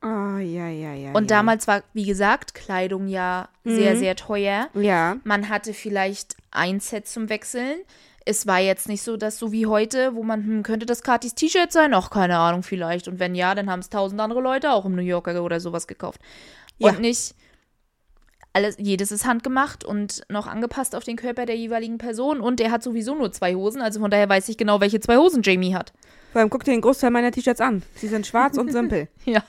[0.00, 1.12] Ah, ja, ja, ja.
[1.12, 1.36] Und ja.
[1.38, 4.68] damals war, wie gesagt, Kleidung ja sehr, sehr teuer.
[4.74, 5.16] Ja.
[5.24, 7.80] Man hatte vielleicht ein Set zum Wechseln.
[8.24, 11.34] Es war jetzt nicht so, dass so wie heute, wo man, hm, könnte das Katis
[11.34, 11.94] T-Shirt sein?
[11.94, 13.08] Ach, keine Ahnung, vielleicht.
[13.08, 15.86] Und wenn ja, dann haben es tausend andere Leute auch im New Yorker oder sowas
[15.86, 16.20] gekauft.
[16.78, 16.90] Ja.
[16.90, 17.34] Und nicht
[18.52, 22.40] alles, jedes ist handgemacht und noch angepasst auf den Körper der jeweiligen Person.
[22.40, 25.16] Und er hat sowieso nur zwei Hosen, also von daher weiß ich genau, welche zwei
[25.16, 25.92] Hosen Jamie hat.
[26.32, 27.82] Vor allem guck dir den Großteil meiner T-Shirts an.
[27.94, 29.08] Sie sind schwarz und simpel.
[29.24, 29.42] Ja.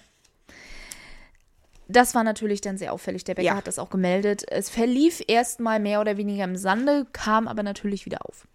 [1.92, 3.24] Das war natürlich dann sehr auffällig.
[3.24, 3.56] Der Bäcker Ja.
[3.56, 4.44] hat das auch gemeldet.
[4.50, 8.48] Es verlief erstmal mehr oder weniger im Sande, kam aber natürlich wieder auf.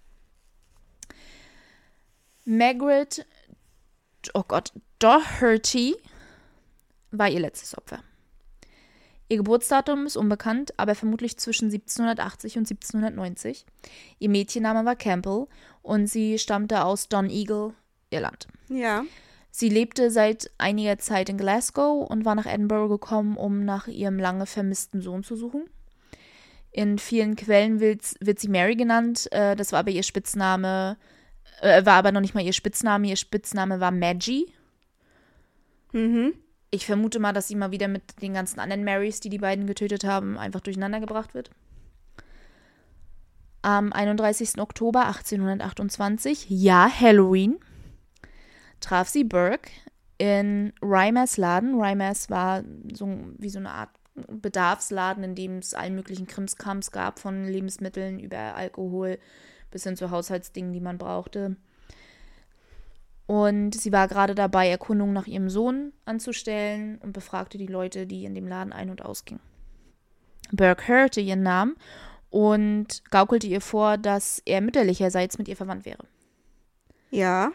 [2.44, 3.26] Margaret,
[4.34, 5.96] oh Gott, Doherty
[7.10, 8.00] war ihr letztes Opfer.
[9.28, 13.64] Ihr Geburtsdatum ist unbekannt, aber vermutlich zwischen 1780 und 1790.
[14.18, 15.46] Ihr Mädchenname war Campbell
[15.82, 17.72] und sie stammte aus Donegal,
[18.10, 18.46] Irland.
[18.68, 19.04] Ja.
[19.56, 24.18] Sie lebte seit einiger Zeit in Glasgow und war nach Edinburgh gekommen, um nach ihrem
[24.18, 25.70] lange vermissten Sohn zu suchen.
[26.72, 28.02] In vielen Quellen wird,
[28.40, 30.96] sie Mary genannt, äh, das war aber ihr Spitzname,
[31.60, 34.52] äh, war aber noch nicht mal ihr Spitzname, ihr Spitzname war Maggie.
[35.92, 36.34] Mhm.
[36.72, 39.68] Ich vermute mal, dass sie mal wieder mit den ganzen anderen Marys, die die beiden
[39.68, 41.52] getötet haben, einfach durcheinander gebracht wird.
[43.62, 44.58] Am 31.
[44.58, 47.60] Oktober 1828, ja, Halloween,
[48.84, 49.70] traf sie Burke
[50.18, 51.80] in Reimers Laden.
[51.80, 57.18] Reimers war so wie so eine Art Bedarfsladen, in dem es allen möglichen Krimskrams gab,
[57.18, 59.18] von Lebensmitteln über Alkohol
[59.70, 61.56] bis hin zu Haushaltsdingen, die man brauchte.
[63.26, 68.24] Und sie war gerade dabei, Erkundungen nach ihrem Sohn anzustellen und befragte die Leute, die
[68.24, 69.42] in dem Laden ein- und ausgingen.
[70.52, 71.74] Burke hörte ihren Namen
[72.30, 76.04] und gaukelte ihr vor, dass er mütterlicherseits mit ihr verwandt wäre.
[77.10, 77.50] Ja.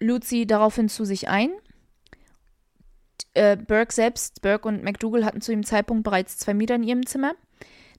[0.00, 1.50] Lud sie daraufhin zu sich ein.
[3.34, 7.06] Äh, Burke selbst, Burke und McDougal hatten zu dem Zeitpunkt bereits zwei Mieter in ihrem
[7.06, 7.34] Zimmer,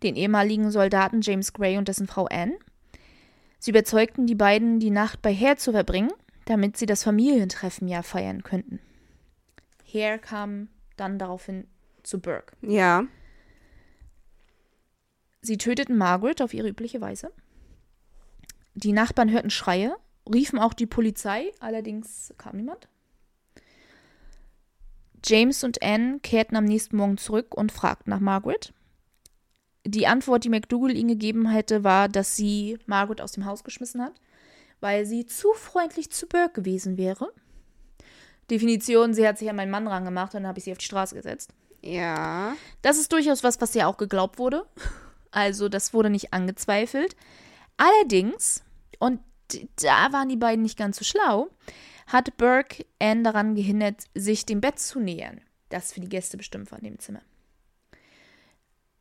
[0.04, 2.58] den ehemaligen Soldaten James Gray und dessen Frau Anne.
[3.60, 6.12] Sie überzeugten die beiden, die Nacht bei Hare zu verbringen,
[6.46, 8.80] damit sie das Familientreffen ja feiern könnten.
[9.94, 11.68] Hare kam dann daraufhin
[12.04, 12.56] zu Burke.
[12.62, 13.06] Ja.
[15.42, 17.32] Sie töteten Margaret auf ihre übliche Weise.
[18.74, 19.96] Die Nachbarn hörten Schreie,
[20.34, 22.88] riefen auch die Polizei, allerdings kam niemand.
[25.26, 28.74] James und Anne kehrten am nächsten Morgen zurück und fragten nach Margaret.
[29.86, 34.02] Die Antwort, die McDougal ihnen gegeben hätte, war, dass sie Margaret aus dem Haus geschmissen
[34.02, 34.14] hat,
[34.80, 37.32] weil sie zu freundlich zu Burke gewesen wäre.
[38.50, 40.86] Definition, sie hat sich an meinen Mann rangemacht und dann habe ich sie auf die
[40.86, 41.54] Straße gesetzt.
[41.82, 42.56] Ja.
[42.82, 44.66] Das ist durchaus was, was ja auch geglaubt wurde.
[45.32, 47.16] Also das wurde nicht angezweifelt.
[47.76, 48.64] Allerdings,
[49.00, 49.20] und
[49.82, 51.50] da waren die beiden nicht ganz so schlau,
[52.08, 56.72] hat Burke Anne daran gehindert, sich dem Bett zu nähern, das für die Gäste bestimmt
[56.72, 57.22] war in dem Zimmer.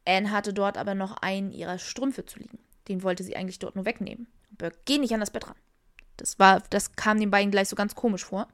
[0.04, 2.58] Anne hatte dort aber noch einen ihrer Strümpfe zu liegen.
[2.88, 4.28] Den wollte sie eigentlich dort nur wegnehmen.
[4.50, 5.56] Burke, geh nicht an das Bett ran.
[6.16, 8.48] Das, war, das kam den beiden gleich so ganz komisch vor.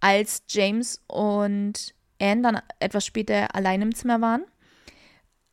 [0.00, 4.44] Als James und Anne dann etwas später allein im Zimmer waren,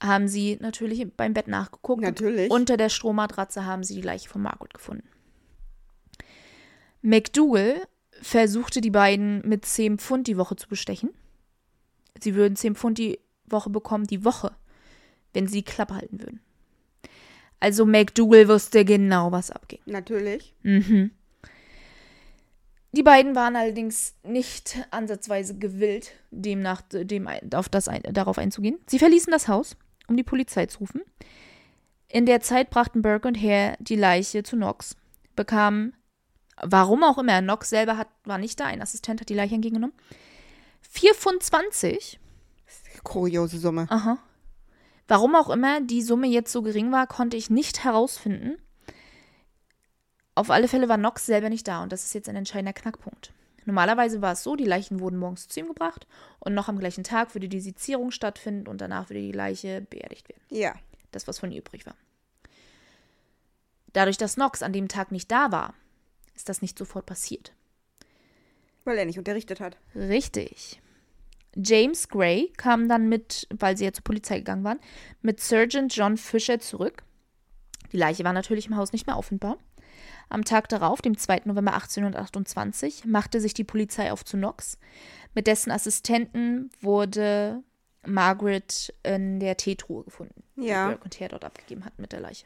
[0.04, 2.02] haben sie natürlich beim Bett nachgeguckt.
[2.02, 2.52] Natürlich.
[2.52, 5.08] Unter der Strohmatratze haben sie die Leiche von Margaret gefunden.
[7.02, 7.82] McDougal
[8.22, 11.10] versuchte die beiden mit 10 Pfund die Woche zu bestechen.
[12.22, 14.52] Sie würden 10 Pfund die Woche bekommen, die Woche,
[15.34, 16.42] wenn sie die Klappe halten würden.
[17.60, 19.80] Also McDougal wusste genau, was abging.
[19.86, 20.54] Natürlich.
[20.64, 21.12] Mhm.
[22.92, 28.78] Die beiden waren allerdings nicht ansatzweise gewillt, demnach dem, auf das darauf einzugehen.
[28.86, 29.76] Sie verließen das Haus,
[30.08, 31.02] um die Polizei zu rufen.
[32.08, 34.96] In der Zeit brachten Burke und Hare die Leiche zu Knox,
[35.36, 35.96] bekamen,
[36.62, 39.96] warum auch immer, Knox selber hat, war nicht da, ein Assistent hat die Leiche entgegengenommen,
[40.82, 42.20] 4 Pfund 20
[43.04, 43.88] Kuriose Summe.
[43.90, 44.18] Aha.
[45.08, 48.58] Warum auch immer die Summe jetzt so gering war, konnte ich nicht herausfinden.
[50.36, 53.34] Auf alle Fälle war Knox selber nicht da und das ist jetzt ein entscheidender Knackpunkt.
[53.66, 56.08] Normalerweise war es so, die Leichen wurden morgens zu ihm gebracht
[56.40, 60.30] und noch am gleichen Tag würde die Sezierung stattfinden und danach würde die Leiche beerdigt
[60.30, 60.42] werden.
[60.50, 60.76] Ja.
[61.12, 61.96] Das, was von ihr übrig war.
[63.94, 65.76] Dadurch, dass Knox an dem Tag nicht da war,
[66.36, 67.54] ist das nicht sofort passiert.
[68.84, 69.78] Weil er nicht unterrichtet hat.
[69.96, 70.82] Richtig.
[71.56, 74.80] James Gray kam dann mit, weil sie ja zur Polizei gegangen waren,
[75.22, 77.04] mit Sergeant John Fisher zurück.
[77.92, 79.58] Die Leiche war natürlich im Haus nicht mehr auffindbar.
[80.30, 81.42] Am Tag darauf, dem 2.
[81.46, 84.78] November 1828, machte sich die Polizei auf zu Knox.
[85.36, 87.64] Mit dessen Assistenten wurde
[88.06, 90.86] Margaret in der Teetruhe gefunden, Ja.
[90.86, 92.46] die Burke und Hare dort abgegeben hatten mit der Leiche.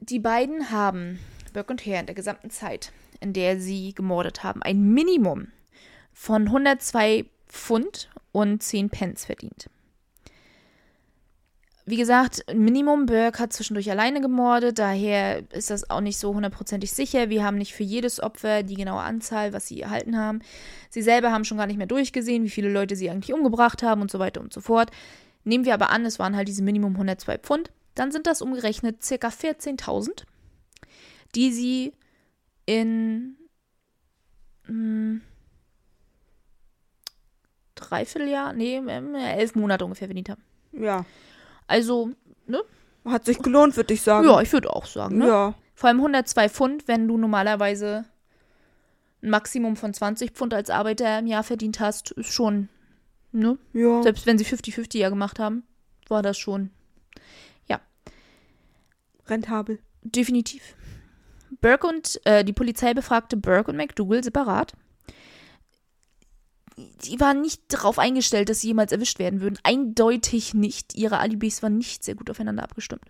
[0.00, 1.18] Die beiden haben,
[1.52, 5.48] Burke und Hare, in der gesamten Zeit in der sie gemordet haben, ein Minimum
[6.12, 9.70] von 102 Pfund und 10 Pence verdient.
[11.86, 16.90] Wie gesagt, Minimum Burke hat zwischendurch alleine gemordet, daher ist das auch nicht so hundertprozentig
[16.92, 17.28] sicher.
[17.28, 20.40] Wir haben nicht für jedes Opfer die genaue Anzahl, was sie erhalten haben.
[20.88, 24.00] Sie selber haben schon gar nicht mehr durchgesehen, wie viele Leute sie eigentlich umgebracht haben
[24.00, 24.90] und so weiter und so fort.
[25.44, 29.00] Nehmen wir aber an, es waren halt diese Minimum 102 Pfund, dann sind das umgerechnet
[29.00, 29.28] ca.
[29.28, 30.24] 14.000,
[31.34, 31.92] die sie
[32.64, 33.36] in
[34.66, 35.20] mh, hm,
[37.74, 38.80] Dreivierteljahr, nee,
[39.36, 40.42] elf Monate ungefähr verdient haben.
[40.72, 41.04] Ja.
[41.66, 42.10] Also,
[42.46, 42.62] ne?
[43.04, 44.26] Hat sich gelohnt, würde ich sagen.
[44.26, 45.26] Ja, ich würde auch sagen, ne?
[45.26, 45.54] Ja.
[45.74, 48.04] Vor allem 102 Pfund, wenn du normalerweise
[49.22, 52.68] ein Maximum von 20 Pfund als Arbeiter im Jahr verdient hast, ist schon,
[53.32, 53.58] ne?
[53.72, 54.02] Ja.
[54.02, 55.64] Selbst wenn sie 50-50 ja gemacht haben,
[56.08, 56.70] war das schon,
[57.68, 57.80] ja,
[59.26, 59.78] Rentabel.
[60.02, 60.76] definitiv.
[61.60, 64.74] Burke und, äh, die Polizei befragte Burke und McDougal separat.
[66.76, 69.58] Die waren nicht darauf eingestellt, dass sie jemals erwischt werden würden.
[69.62, 70.94] Eindeutig nicht.
[70.94, 73.04] Ihre Alibis waren nicht sehr gut aufeinander abgestimmt.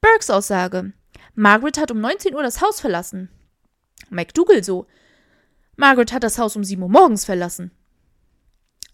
[0.00, 0.92] Burkes Aussage.
[1.34, 3.28] Margaret hat um 19 Uhr das Haus verlassen.
[4.10, 4.86] McDougal so.
[5.76, 7.70] Margaret hat das Haus um 7 Uhr morgens verlassen.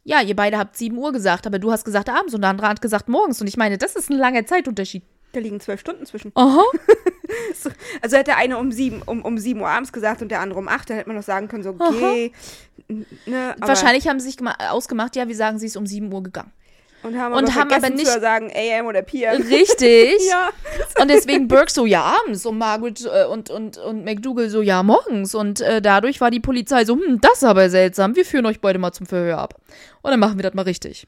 [0.03, 2.69] Ja, ihr beide habt 7 Uhr gesagt, aber du hast gesagt abends und der andere
[2.69, 3.41] hat gesagt morgens.
[3.41, 5.05] Und ich meine, das ist ein langer Zeitunterschied.
[5.33, 6.33] Da liegen zwölf Stunden zwischen.
[6.35, 6.63] Aha.
[8.03, 10.69] Also hätte eine um sieben, um, um sieben Uhr abends gesagt und der andere um
[10.69, 12.33] acht, dann hätte man noch sagen können, so, okay.
[12.89, 16.23] Ne, Wahrscheinlich haben sie sich gema- ausgemacht, ja, wir sagen, sie ist um 7 Uhr
[16.23, 16.51] gegangen.
[17.03, 19.41] Und haben und aber haben vergessen aber nicht- zu sagen AM oder PM.
[19.43, 20.21] Richtig.
[20.29, 20.51] Ja.
[21.01, 22.45] Und deswegen Burke so, ja, abends.
[22.45, 25.35] Und Margaret äh, und, und, und McDougal so, ja, morgens.
[25.35, 28.17] Und äh, dadurch war die Polizei so, hm, das ist aber seltsam.
[28.17, 29.55] Wir führen euch beide mal zum Verhör ab.
[30.03, 31.07] Und dann machen wir das mal richtig.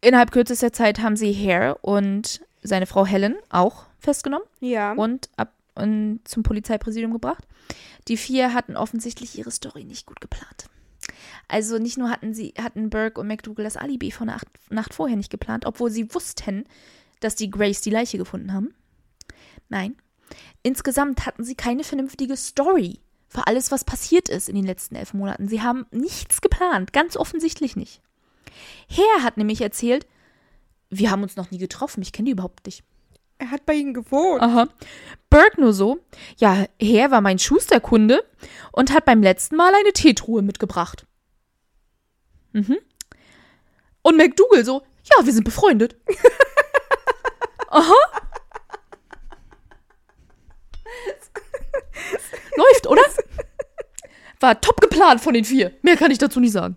[0.00, 4.92] Innerhalb kürzester Zeit haben sie Hare und seine Frau Helen auch festgenommen Ja.
[4.92, 7.44] und, ab, und zum Polizeipräsidium gebracht.
[8.08, 10.66] Die vier hatten offensichtlich ihre Story nicht gut geplant.
[11.48, 14.94] Also nicht nur hatten sie, hatten Burke und McDougal das Alibi von der Acht, Nacht
[14.94, 16.64] vorher nicht geplant, obwohl sie wussten,
[17.20, 18.74] dass die Grace die Leiche gefunden haben.
[19.68, 19.96] Nein.
[20.62, 25.14] Insgesamt hatten sie keine vernünftige Story für alles, was passiert ist in den letzten elf
[25.14, 25.48] Monaten.
[25.48, 28.00] Sie haben nichts geplant, ganz offensichtlich nicht.
[28.88, 30.06] Herr hat nämlich erzählt,
[30.90, 32.82] wir haben uns noch nie getroffen, ich kenne die überhaupt nicht.
[33.38, 34.42] er hat bei ihnen gewohnt.
[34.42, 34.68] Aha.
[35.30, 35.98] Burke nur so,
[36.38, 38.24] ja, Herr war mein Schusterkunde
[38.72, 41.06] und hat beim letzten Mal eine Teetruhe mitgebracht.
[42.52, 42.78] Mhm.
[44.02, 45.96] Und McDougal so, ja, wir sind befreundet.
[47.68, 47.94] Aha.
[52.56, 53.02] Läuft, oder?
[54.40, 55.72] War top geplant von den vier.
[55.82, 56.76] Mehr kann ich dazu nicht sagen.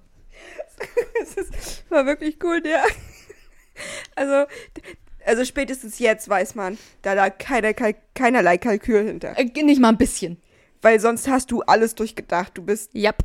[1.20, 2.84] Das ist, war wirklich cool, der.
[4.16, 4.46] Also,
[5.26, 7.74] also spätestens jetzt weiß man, da lag keine,
[8.14, 9.38] keinerlei Kalkül hinter.
[9.38, 10.38] Äh, nicht mal ein bisschen.
[10.82, 12.58] Weil sonst hast du alles durchgedacht.
[12.58, 13.18] Du bist Yep.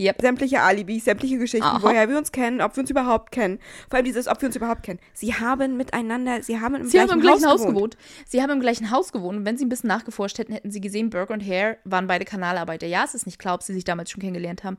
[0.00, 0.20] Yep.
[0.20, 1.82] sämtliche Alibis, sämtliche Geschichten, Aha.
[1.82, 3.58] woher wir uns kennen, ob wir uns überhaupt kennen.
[3.88, 5.00] Vor allem dieses, ob wir uns überhaupt kennen.
[5.12, 7.74] Sie haben miteinander, sie haben im, Sie gleichen, haben im gleichen Haus, gewohnt.
[7.74, 7.96] gewohnt.
[8.26, 9.38] Sie haben im gleichen Haus gewohnt.
[9.38, 12.24] Und wenn sie ein bisschen nachgeforscht hätten, hätten sie gesehen, Burke und Hare waren beide
[12.24, 12.86] Kanalarbeiter.
[12.86, 14.76] Ja, es ist nicht klar, ob sie sich damals schon kennengelernt haben.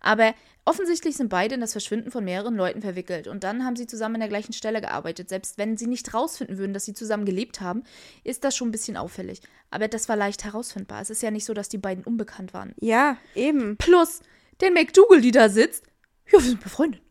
[0.00, 3.26] Aber offensichtlich sind beide in das Verschwinden von mehreren Leuten verwickelt.
[3.26, 5.28] Und dann haben sie zusammen an der gleichen Stelle gearbeitet.
[5.28, 7.82] Selbst wenn sie nicht rausfinden würden, dass sie zusammen gelebt haben,
[8.24, 9.42] ist das schon ein bisschen auffällig.
[9.70, 11.00] Aber das war leicht herausfindbar.
[11.00, 12.74] Es ist ja nicht so, dass die beiden unbekannt waren.
[12.80, 13.76] Ja, eben.
[13.76, 14.20] Plus,
[14.62, 15.84] der McDougal, die da sitzt,
[16.26, 17.02] ja, wir sind befreundet.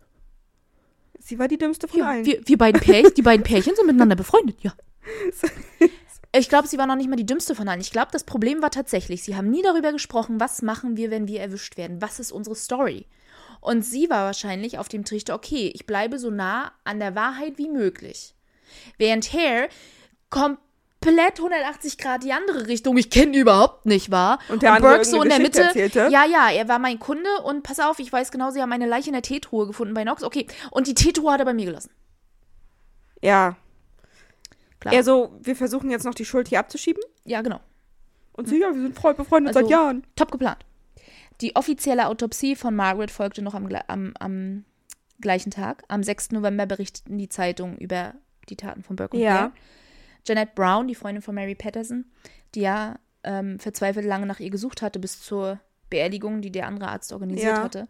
[1.20, 2.26] Sie war die dümmste von Ja, allen.
[2.26, 4.74] wir, wir beiden Pärchen, die beiden Pärchen sind miteinander befreundet, ja.
[6.34, 7.82] Ich glaube, sie war noch nicht mal die dümmste von allen.
[7.82, 11.28] Ich glaube, das Problem war tatsächlich, sie haben nie darüber gesprochen, was machen wir, wenn
[11.28, 12.02] wir erwischt werden?
[12.02, 13.06] Was ist unsere Story?
[13.60, 17.58] Und sie war wahrscheinlich auf dem Trichter, okay, ich bleibe so nah an der Wahrheit
[17.58, 18.34] wie möglich.
[18.98, 19.68] Während Hare
[21.04, 24.40] komplett 180 Grad die andere Richtung, ich kenne überhaupt nicht, war.
[24.50, 25.62] Und der andere Burke so in der Mitte.
[25.64, 26.10] Erzählte.
[26.12, 28.86] Ja, ja, er war mein Kunde und pass auf, ich weiß genau, sie haben eine
[28.88, 30.24] Leiche in der Teetruhe gefunden bei Nox.
[30.24, 31.92] Okay, und die Teetruhe hat er bei mir gelassen.
[33.22, 33.56] Ja.
[34.80, 34.94] Klar.
[34.94, 37.04] Eher so, wir versuchen jetzt noch die Schuld hier abzuschieben.
[37.26, 37.60] ja, genau.
[38.34, 40.04] Und sie, ja, wir sind Freund, befreundet Also- seit Jahren.
[40.16, 40.66] Top geplant.
[41.42, 44.66] Die offizielle Autopsie von Margaret folgte noch am, am, am
[45.20, 45.84] gleichen Tag.
[45.90, 46.30] Am 6.
[46.32, 48.14] November berichteten die Zeitungen über
[48.48, 49.34] die Taten von Burke und Ja.
[49.34, 49.52] Hare.
[50.28, 52.06] Janet Brown, die Freundin von Mary Patterson,
[52.56, 55.60] die ja ähm, verzweifelt lange nach ihr gesucht hatte bis zur
[55.90, 57.64] Beerdigung, die der andere Arzt organisiert Ja.
[57.64, 57.88] hatte,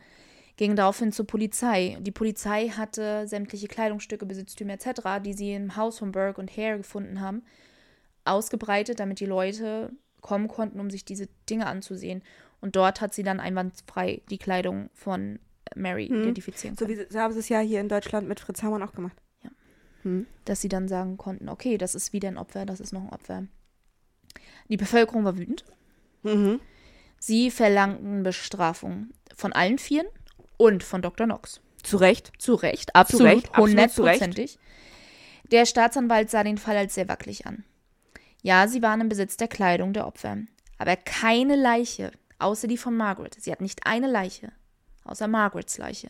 [0.57, 1.97] ging daraufhin zur Polizei.
[2.01, 6.77] Die Polizei hatte sämtliche Kleidungsstücke, Besitztümer etc., die sie im Haus von Burke und Hare
[6.77, 7.43] gefunden haben,
[8.25, 12.21] ausgebreitet, damit die Leute kommen konnten, um sich diese Dinge anzusehen.
[12.59, 15.39] Und dort hat sie dann einwandfrei die Kleidung von
[15.75, 16.21] Mary Hm.
[16.21, 16.99] identifizieren So können.
[16.99, 19.17] wie sie haben sie es ja hier in Deutschland mit Fritz Hamann auch gemacht.
[20.04, 20.26] Hm.
[20.45, 23.10] dass sie dann sagen konnten, okay, das ist wieder ein Opfer, das ist noch ein
[23.10, 23.45] Opfer.
[24.68, 25.66] Die Bevölkerung war wütend.
[26.24, 26.60] Mhm.
[27.20, 30.08] Sie verlangten Bestrafung von allen Vieren
[30.58, 31.28] und von Dr.
[31.28, 31.62] Knox.
[31.84, 32.32] Zu Recht.
[32.38, 34.58] Zu Recht, absolut, hundertprozentig.
[35.52, 37.64] Der Staatsanwalt sah den Fall als sehr wackelig an.
[38.41, 40.38] Ja, sie waren im Besitz der Kleidung der Opfer,
[40.78, 43.36] aber keine Leiche, außer die von Margaret.
[43.39, 44.52] Sie hat nicht eine Leiche,
[45.04, 46.10] außer Margarets Leiche.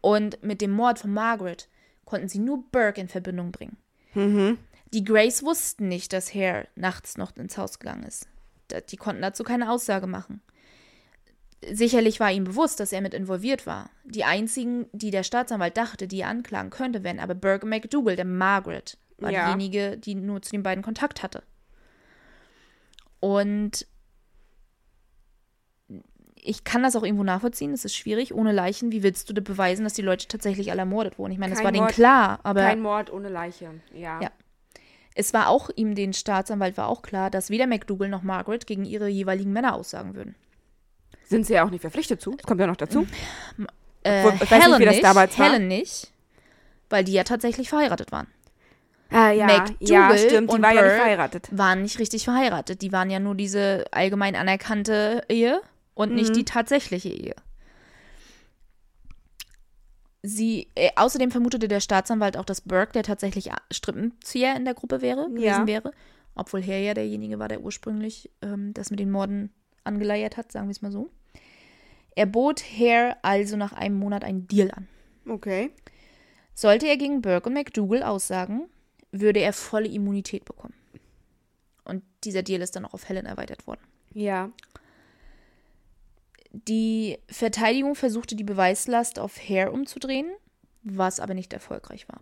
[0.00, 1.68] Und mit dem Mord von Margaret
[2.04, 3.76] konnten sie nur Burke in Verbindung bringen.
[4.14, 4.58] Mhm.
[4.92, 8.28] Die Grays wussten nicht, dass Hare nachts noch ins Haus gegangen ist.
[8.90, 10.40] Die konnten dazu keine Aussage machen.
[11.70, 13.90] Sicherlich war ihm bewusst, dass er mit involviert war.
[14.04, 18.16] Die einzigen, die der Staatsanwalt dachte, die er anklagen könnte, wären aber Burke und McDougal,
[18.16, 19.46] der Margaret war Ja.
[19.46, 21.42] diejenige, die nur zu den beiden Kontakt hatte.
[23.20, 23.86] Und
[26.46, 29.40] ich kann das auch irgendwo nachvollziehen, es ist schwierig, ohne Leichen, wie willst du da
[29.40, 31.32] beweisen, dass die Leute tatsächlich alle ermordet wurden?
[31.32, 33.70] Ich meine, das Kein war denen klar, aber Kein Mord ohne Leiche.
[33.94, 34.20] Ja.
[34.20, 34.30] Ja.
[35.14, 38.84] es war auch ihm, den Staatsanwalt, war auch klar, dass weder McDougal noch Margaret gegen
[38.84, 40.34] ihre jeweiligen Männer aussagen würden.
[41.24, 42.32] Sind sie ja auch nicht verpflichtet zu.
[42.32, 43.06] Das kommt ja noch dazu.
[44.04, 45.50] Äh, ich weiß nicht, Helen wie das nicht, damals war.
[45.50, 46.12] Helen nicht,
[46.90, 48.26] weil die ja tatsächlich verheiratet waren.
[49.08, 49.46] Ah, ja.
[49.46, 50.50] McDougal ja, stimmt.
[50.50, 51.48] Die und war ja nicht verheiratet.
[51.52, 52.82] Waren nicht richtig verheiratet.
[52.82, 55.62] Die waren ja nur diese allgemein anerkannte Ehe
[55.94, 56.34] und nicht Mhm.
[56.34, 57.34] die tatsächliche Ehe.
[60.22, 65.02] Sie, äh, außerdem vermutete der Staatsanwalt auch, dass Burke der tatsächlich Strippenzieher in der Gruppe
[65.02, 65.66] wäre, gewesen Ja.
[65.66, 65.92] wäre.
[66.34, 69.52] Obwohl Herr ja derjenige war, der ursprünglich ähm, das mit den Morden
[69.84, 71.10] angeleiert hat, sagen wir es mal so.
[72.16, 74.88] Er bot Hare also nach einem Monat einen Deal an.
[75.28, 75.70] Okay.
[76.54, 78.68] Sollte er gegen Burke und McDougal aussagen,
[79.12, 80.74] würde er volle Immunität bekommen.
[81.84, 83.80] Und dieser Deal ist dann auch auf Helen erweitert worden.
[84.14, 84.50] Ja.
[86.56, 90.30] Die Verteidigung versuchte die Beweislast auf Hare umzudrehen,
[90.84, 92.20] was aber nicht erfolgreich war.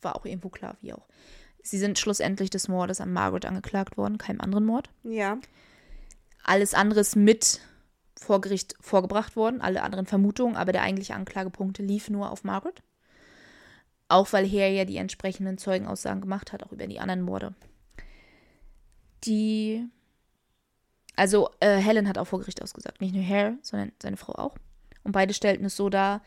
[0.00, 1.06] War auch irgendwo klar, wie auch.
[1.62, 4.88] Sie sind schlussendlich des Mordes an Margaret angeklagt worden, keinem anderen Mord.
[5.04, 5.38] Ja.
[6.42, 7.60] Alles andere ist mit
[8.18, 12.82] vor Gericht vorgebracht worden, alle anderen Vermutungen, aber der eigentliche Anklagepunkt lief nur auf Margaret.
[14.08, 17.54] Auch weil Hare ja die entsprechenden Zeugenaussagen gemacht hat, auch über die anderen Morde.
[19.24, 19.86] Die.
[21.22, 23.00] Also, äh, Helen hat auch vor Gericht ausgesagt.
[23.00, 24.56] Nicht nur Hare, sondern seine Frau auch.
[25.04, 26.20] Und beide stellten es so dar,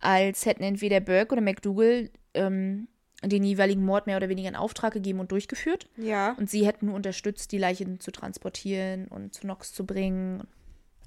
[0.00, 2.86] als hätten entweder Burke oder McDougal ähm,
[3.22, 5.88] den jeweiligen Mord mehr oder weniger in Auftrag gegeben und durchgeführt.
[5.96, 6.32] Ja.
[6.32, 10.46] Und sie hätten nur unterstützt, die Leichen zu transportieren und zu Nox zu bringen.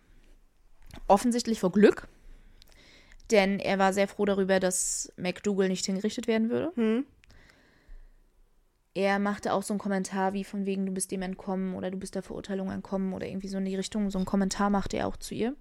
[1.09, 2.09] Offensichtlich vor Glück,
[3.30, 6.72] denn er war sehr froh darüber, dass McDougal nicht hingerichtet werden würde.
[6.74, 7.04] Hm.
[8.94, 11.98] Er machte auch so einen Kommentar wie von wegen, du bist dem entkommen oder du
[11.98, 14.11] bist der Verurteilung entkommen oder irgendwie so in die Richtung.
[14.11, 15.54] So einen Kommentar machte er auch zu ihr.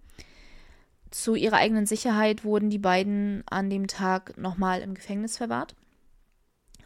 [1.11, 5.75] Zu ihrer eigenen Sicherheit wurden die beiden an dem Tag nochmal im Gefängnis verwahrt,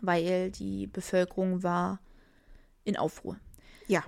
[0.02, 2.00] weil die Bevölkerung war
[2.84, 3.38] in Aufruhr.
[3.88, 4.04] Ja.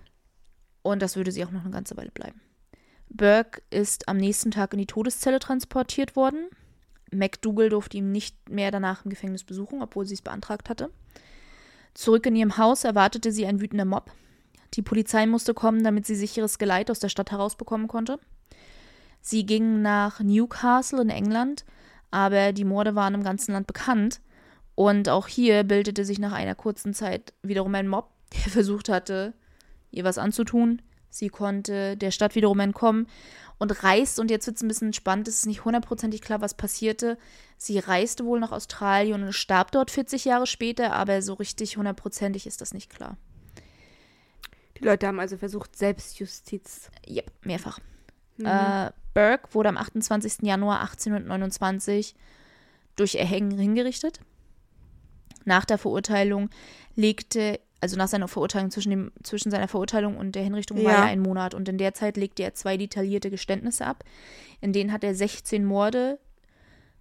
[0.84, 2.42] Und das würde sie auch noch eine ganze Weile bleiben.
[3.10, 6.50] Burke ist am nächsten Tag in die Todeszelle transportiert worden.
[7.12, 10.90] McDougal durfte ihn nicht mehr danach im Gefängnis besuchen, obwohl sie es beantragt hatte.
[11.94, 14.12] Zurück in ihrem Haus erwartete sie ein wütender Mob.
[14.76, 18.20] Die Polizei musste kommen, damit sie sicheres Geleit aus der Stadt herausbekommen konnte.
[19.22, 21.64] Sie ging nach Newcastle in England,
[22.10, 24.20] aber die Morde waren im ganzen Land bekannt.
[24.76, 29.34] Und auch hier bildete sich nach einer kurzen Zeit wiederum ein Mob, der versucht hatte,
[29.92, 30.82] ihr was anzutun.
[31.10, 33.08] Sie konnte der Stadt wiederum entkommen
[33.60, 36.56] und reist, und jetzt wird es ein bisschen spannend, es ist nicht hundertprozentig klar, was
[36.56, 37.18] passierte.
[37.58, 42.48] Sie reiste wohl nach Australien und starb dort 40 Jahre später, aber so richtig hundertprozentig
[42.48, 43.18] ist das nicht klar.
[44.80, 46.90] Die Leute haben also versucht, Selbstjustiz.
[47.08, 47.80] Yep, mehrfach.
[48.42, 48.48] Mhm.
[48.48, 50.44] Äh, Burke wurde am 28.
[50.44, 52.16] Januar 1829
[52.96, 54.20] durch Erhängen hingerichtet.
[55.46, 56.50] Nach der Verurteilung
[56.96, 61.00] legte, also nach seiner Verurteilung, zwischen, dem, zwischen seiner Verurteilung und der Hinrichtung war Ja.
[61.00, 61.54] ja ein Monat.
[61.54, 64.04] Und in der Zeit legte er zwei detaillierte Geständnisse ab.
[64.62, 66.20] In denen hat er 16 Morde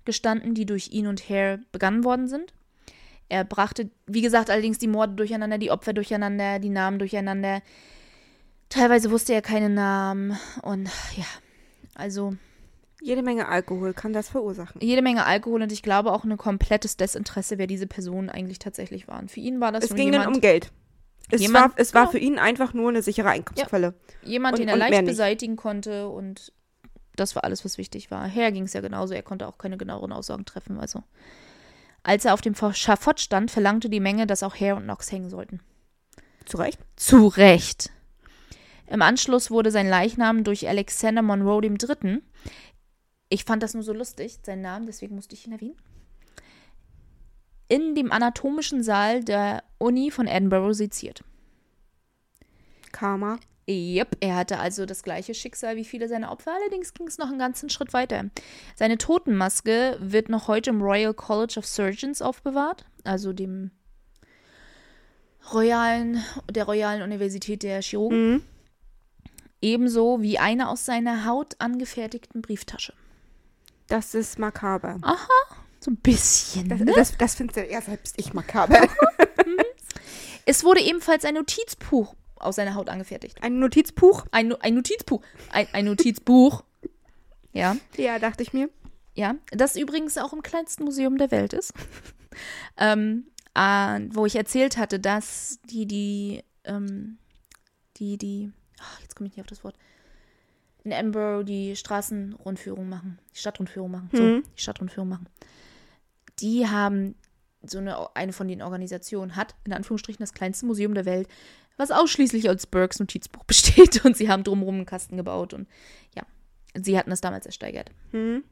[0.05, 2.55] gestanden, die durch ihn und Hare begangen worden sind.
[3.29, 7.63] Er brachte, wie gesagt, allerdings die Morde durcheinander, die Opfer durcheinander, die Namen durcheinander.
[8.71, 11.25] Teilweise wusste er keine Namen und ja,
[11.95, 12.35] also
[13.03, 14.81] Jede Menge Alkohol kann das verursachen.
[14.83, 19.09] jede Menge Alkohol und ich glaube auch ein komplettes Desinteresse, wer diese Personen eigentlich tatsächlich
[19.09, 19.29] waren.
[19.29, 20.71] Für ihn war das Es nur ging dann jemand, um Geld.
[21.31, 23.95] Es, Jemand- war, es war für ihn einfach nur eine sichere Einkommensquelle.
[24.23, 26.53] jemand und- den er leicht beseitigen konnte und
[27.17, 28.27] das war alles, was wichtig war.
[28.29, 30.79] Her ging es ja genauso, er konnte auch keine genaueren Aussagen treffen.
[30.79, 31.03] Also,
[32.03, 35.29] als er auf dem Schafott stand, verlangte die Menge, dass auch Hare und Knox hängen
[35.31, 35.61] sollten.
[36.47, 36.79] Zu Recht?
[36.97, 37.91] Zu Recht.
[38.91, 42.21] Im Anschluss wurde sein Leichnam durch Alexander Monroe III.
[43.29, 45.77] Ich fand das nur so lustig, sein Name, deswegen musste ich ihn erwähnen.
[47.69, 51.23] In dem anatomischen Saal der Uni von Edinburgh seziert.
[52.91, 53.39] Karma.
[53.69, 57.29] Yep, er hatte also das gleiche Schicksal wie viele seiner Opfer, allerdings ging es noch
[57.29, 58.25] einen ganzen Schritt weiter.
[58.75, 63.71] Seine Totenmaske wird noch heute im Royal College of Surgeons aufbewahrt, also dem
[65.55, 68.43] Royalen, der Royalen Universität der Chirurgen, Mhm.
[69.61, 72.95] Ebenso wie eine aus seiner Haut angefertigten Brieftasche.
[73.89, 74.99] Das ist makaber.
[75.81, 76.69] So ein bisschen.
[76.69, 76.93] Das, ne?
[76.95, 78.89] das, das findest ja selbst ich makaber.
[80.47, 83.43] Es wurde ebenfalls ein Notizbuch aus seiner Haut angefertigt.
[83.43, 84.27] Ein Notizbuch?
[84.31, 85.23] Ein, ein Notizbuch.
[85.53, 86.65] Ein, ein Notizbuch.
[87.53, 87.77] Ja.
[87.97, 88.71] Ja, dachte ich mir.
[89.15, 91.73] Ja, das übrigens auch im kleinsten Museum der Welt ist.
[92.79, 97.19] ähm, äh, wo ich erzählt hatte, dass die, die, ähm,
[97.99, 99.77] die, die, ach, jetzt komme ich nicht auf das Wort,
[100.83, 104.43] in Edinburgh die Straßenrundführung machen, die Stadtrundführung machen, so, Mhm.
[104.57, 105.27] die Stadtrundführung machen.
[106.41, 107.15] Die haben
[107.63, 111.29] so eine, eine von den Organisationen hat, in Anführungsstrichen, das kleinste Museum der Welt,
[111.77, 115.69] was ausschließlich als Burkes Notizbuch besteht und sie haben drumherum einen Kasten gebaut und
[116.17, 116.23] ja,
[116.75, 118.43] sie hatten das damals ersteigert Mhm.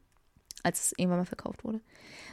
[0.63, 1.81] als es irgendwann mal verkauft wurde.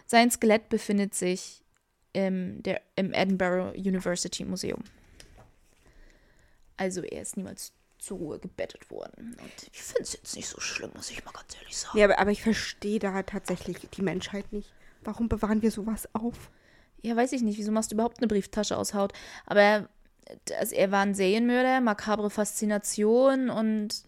[0.06, 1.64] Sein Skelett befindet sich
[2.12, 4.84] im, der, im Edinburgh University Museum.
[6.78, 9.36] Also er ist niemals zur Ruhe gebettet worden.
[9.42, 11.98] Und ich finde es jetzt nicht so schlimm, muss ich mal ganz ehrlich sagen.
[11.98, 14.74] Ja, aber, aber ich verstehe da tatsächlich die Menschheit nicht.
[15.04, 16.50] Warum bewahren wir sowas auf?
[17.02, 19.14] Ja, weiß ich nicht, wieso machst du überhaupt eine Brieftasche aus Haut?
[19.46, 19.90] Aber er,
[20.58, 24.04] also er war ein Serienmörder, makabre Faszination und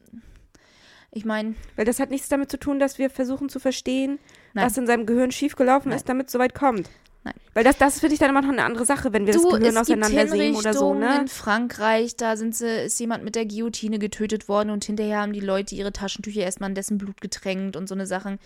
[1.11, 4.19] ich meine, Weil das hat nichts damit zu tun, dass wir versuchen zu verstehen,
[4.53, 4.65] Nein.
[4.65, 5.97] was in seinem Gehirn schiefgelaufen Nein.
[5.97, 6.89] ist, damit es so weit kommt.
[7.27, 7.35] Nein.
[7.53, 9.59] Weil das, das finde ich dann immer noch eine andere Sache, wenn wir du, das
[9.59, 11.19] Gehirn auseinandernehmen oder so, ne?
[11.19, 15.33] in Frankreich, da sind sie, ist jemand mit der Guillotine getötet worden und hinterher haben
[15.33, 18.39] die Leute ihre Taschentücher erstmal in dessen Blut getränkt und so eine Sachen.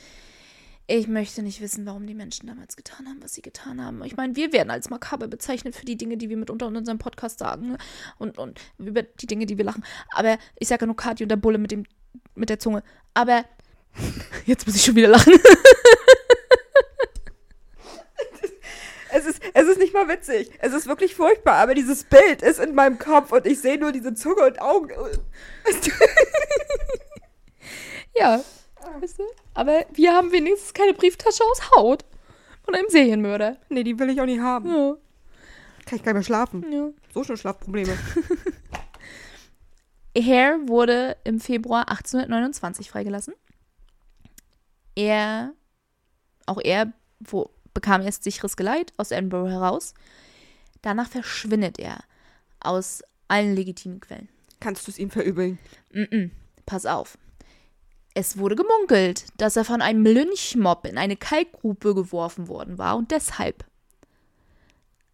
[0.88, 4.04] Ich möchte nicht wissen, warum die Menschen damals getan haben, was sie getan haben.
[4.04, 6.98] Ich meine, wir werden als makaber bezeichnet für die Dinge, die wir mitunter in unserem
[6.98, 7.78] Podcast sagen ne?
[8.18, 9.86] und, und über die Dinge, die wir lachen.
[10.16, 11.84] Aber ich sage ja nur Kati und der Bulle mit, dem,
[12.34, 12.82] mit der Zunge.
[13.14, 13.46] Aber
[14.48, 15.34] jetzt muss ich schon wieder lachen.
[19.14, 20.50] Es ist, es ist nicht mal witzig.
[20.60, 23.92] Es ist wirklich furchtbar, aber dieses Bild ist in meinem Kopf und ich sehe nur
[23.92, 24.90] diese Zunge und Augen.
[28.14, 28.42] Ja,
[29.00, 29.24] weißt du?
[29.54, 32.04] Aber wir haben wenigstens keine Brieftasche aus Haut
[32.64, 33.58] von einem Serienmörder.
[33.70, 34.70] nee, die will ich auch nicht haben.
[34.70, 34.98] Ja,
[35.86, 36.72] Kann ich gar nicht mehr schlafen.
[36.72, 36.90] ja.
[37.14, 37.98] So schon Schlafprobleme.
[40.18, 43.34] Hare wurde im Februar 1829 freigelassen.
[44.96, 45.54] Er,
[46.46, 49.94] auch er, wo, bekam erst sicheres Geleit aus Edinburgh heraus.
[50.82, 52.04] Danach verschwindet er
[52.60, 54.30] aus allen legitimen Quellen.
[54.60, 55.58] Kannst du es ihm verübeln?
[55.92, 56.32] Mm-mm,
[56.66, 57.18] pass auf.
[58.14, 63.12] Es wurde gemunkelt, dass er von einem Lynchmob in eine Kalkgrube geworfen worden war und
[63.12, 63.66] deshalb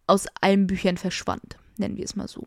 [0.06, 2.46] aus allen Büchern verschwand, nennen wir es mal so.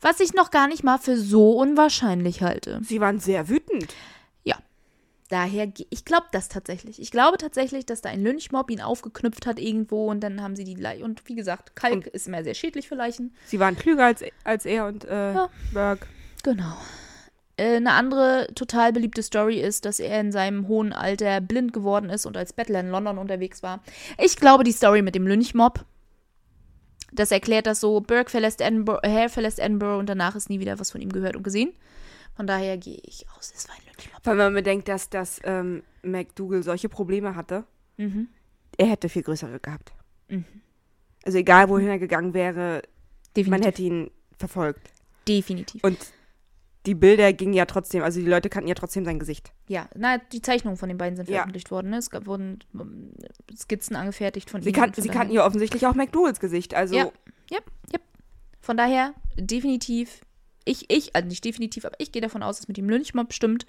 [0.00, 2.80] Was ich noch gar nicht mal für so unwahrscheinlich halte.
[2.82, 3.94] Sie waren sehr wütend.
[5.32, 7.00] Daher, ich glaube das tatsächlich.
[7.00, 10.64] Ich glaube tatsächlich, dass da ein Lynchmob ihn aufgeknüpft hat irgendwo und dann haben sie
[10.64, 11.02] die Leiche.
[11.04, 13.34] Und wie gesagt, Kalk Und- ist immer sehr schädlich für Leichen.
[13.46, 15.48] Sie waren klüger als, als er und äh, Ja.
[15.72, 16.06] Burke.
[16.42, 16.76] Genau.
[17.56, 22.10] Äh, Eine andere total beliebte Story ist, dass er in seinem hohen Alter blind geworden
[22.10, 23.82] ist und als Bettler in London unterwegs war.
[24.18, 25.86] Ich glaube, die Story mit dem Lynchmob,
[27.10, 30.78] das erklärt das so, Burke verlässt Edinburgh, Hare verlässt Edinburgh und danach ist nie wieder
[30.78, 31.72] was von ihm gehört und gesehen.
[32.34, 34.20] Von daher gehe ich aus, es war ein Lynchmob.
[34.24, 37.64] Weil man bedenkt, dass, dass ähm, McDougal solche Probleme hatte.
[37.98, 38.28] Mhm.
[38.78, 39.92] Er hätte viel größere gehabt.
[40.28, 40.44] Mhm.
[41.24, 42.82] Also egal, wohin er gegangen wäre,
[43.36, 43.50] Definitiv.
[43.50, 44.90] man hätte ihn verfolgt.
[45.28, 45.84] Definitiv.
[45.84, 45.98] Und
[46.86, 49.52] die Bilder gingen ja trotzdem, also die Leute kannten ja trotzdem sein Gesicht.
[49.68, 51.36] Ja, na, die Zeichnungen von den beiden sind Ja.
[51.36, 51.90] veröffentlicht worden.
[51.90, 51.98] Ne?
[51.98, 53.12] Es gab, wurden ähm,
[53.56, 54.74] Skizzen angefertigt von Sie, ihnen.
[54.74, 56.74] kan und von sie kannten ja offensichtlich auch McDougalls Gesicht.
[56.74, 57.12] Also Ja.
[58.60, 60.20] Von daher, definitiv,
[60.64, 63.66] ich, ich, also nicht definitiv, aber ich gehe davon aus, dass mit dem Lynchmob stimmt.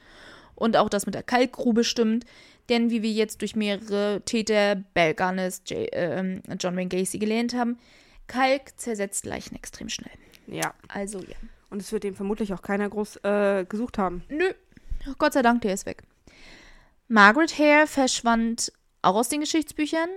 [0.55, 2.25] Und auch das mit der Kalkgrube stimmt.
[2.69, 7.77] Denn wie wir jetzt durch mehrere Täter, Bell Gunness, äh, John Wayne Gacy gelernt haben,
[8.27, 10.13] Kalk zersetzt Leichen extrem schnell.
[10.47, 10.73] Ja.
[10.87, 11.35] Also ja.
[11.69, 14.23] Und es wird den vermutlich auch keiner groß äh, gesucht haben.
[14.29, 14.53] Nö.
[15.17, 16.03] Gott sei Dank, der ist weg.
[17.07, 18.71] Margaret Hare verschwand
[19.01, 20.09] auch aus den Geschichtsbüchern.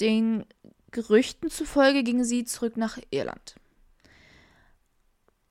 [0.00, 0.46] Den
[0.90, 3.56] Gerüchten zufolge ging sie zurück nach Irland.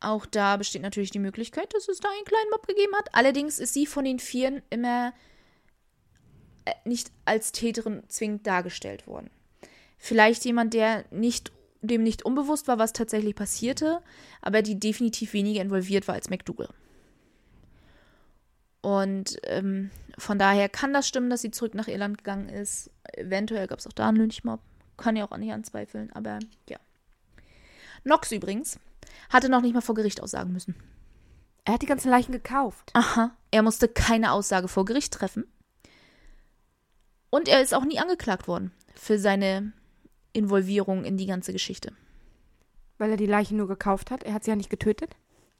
[0.01, 3.09] Auch da besteht natürlich die Möglichkeit, dass es da einen kleinen Mob gegeben hat.
[3.13, 5.13] Allerdings ist sie von den Vieren immer
[6.65, 9.29] äh, nicht als Täterin zwingend dargestellt worden.
[9.97, 14.01] Vielleicht jemand, der nicht, dem nicht unbewusst war, was tatsächlich passierte,
[14.41, 16.69] aber die definitiv weniger involviert war als McDougal.
[18.81, 22.89] Und ähm, von daher kann das stimmen, dass sie zurück nach Irland gegangen ist.
[23.11, 24.61] Eventuell gab es auch da einen Lynchmob.
[24.95, 26.39] Kann ja auch nicht anzweifeln, aber
[26.69, 26.77] ja.
[28.03, 28.79] Knox übrigens
[29.29, 30.75] hatte noch nicht mal vor Gericht aussagen müssen.
[31.65, 32.91] Er hat die ganzen Leichen gekauft.
[32.93, 33.31] Aha.
[33.51, 35.45] Er musste keine Aussage vor Gericht treffen.
[37.29, 39.71] Und er ist auch nie angeklagt worden für seine
[40.33, 41.93] Involvierung in die ganze Geschichte.
[42.97, 44.23] Weil er die Leichen nur gekauft hat.
[44.23, 45.15] Er hat sie ja nicht getötet.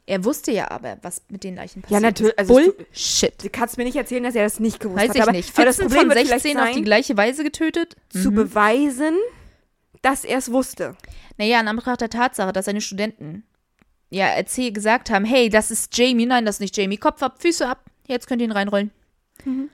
[0.06, 2.32] Er wusste ja aber, was mit den Leichen Ja, passiert natürlich.
[2.34, 2.40] ist.
[2.40, 3.44] Also, Bullshit.
[3.44, 5.16] Du kannst mir nicht erzählen, dass er das nicht gewusst Weiß hat.
[5.18, 5.56] ich aber, nicht.
[5.56, 7.96] aber das 14 Problem von wird vielleicht 16 auf die gleiche Weise getötet.
[8.10, 8.36] zu Mhm.
[8.36, 9.16] beweisen,
[10.02, 10.96] dass er es wusste.
[11.38, 13.44] Naja, in Anbetracht der Tatsache, dass seine Studenten
[14.10, 17.42] ja erzähl, gesagt haben, hey, das ist Jamie, nein, das ist nicht Jamie, Kopf ab,
[17.42, 18.92] Füße ab, jetzt könnt ihr ihn reinrollen.
[19.46, 19.70] Mhm.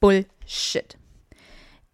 [0.00, 0.96] Bullshit.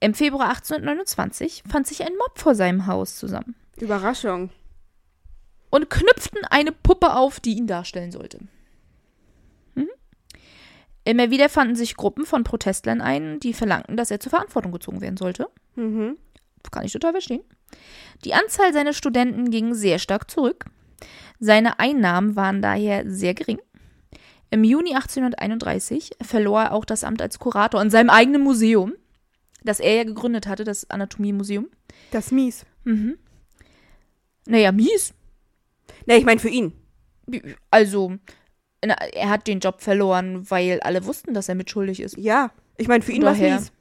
[0.01, 4.51] Im Februar 1829 fand sich ein Mob vor seinem Haus zusammen Überraschung.
[5.71, 8.41] und knüpften eine Puppe auf, die ihn darstellen sollte.
[9.75, 9.89] Mhm.
[11.05, 15.01] Immer wieder fanden sich Gruppen von Protestlern ein, die verlangten, dass er zur Verantwortung gezogen
[15.01, 15.49] werden sollte.
[15.75, 16.19] Mhm.
[16.71, 17.43] Kann ich total verstehen.
[18.25, 20.67] Die Anzahl seiner Studenten ging sehr stark zurück.
[21.41, 23.59] Seine Einnahmen waren daher sehr gering.
[24.51, 28.95] Im Juni 1831 verlor er auch das Amt als Kurator in seinem eigenen Museum,
[29.65, 31.69] das er ja gegründet hatte, das Anatomiemuseum.
[32.13, 32.65] Das mies.
[32.85, 33.19] Mhm.
[34.47, 35.15] Naja, mies.
[36.07, 36.73] Ne, ich meine für ihn.
[37.71, 38.19] Also,
[38.81, 42.17] er hat den Job verloren, weil alle wussten, dass er mitschuldig ist.
[42.19, 42.51] Ja.
[42.77, 43.73] Ich meine für ihn war es mies.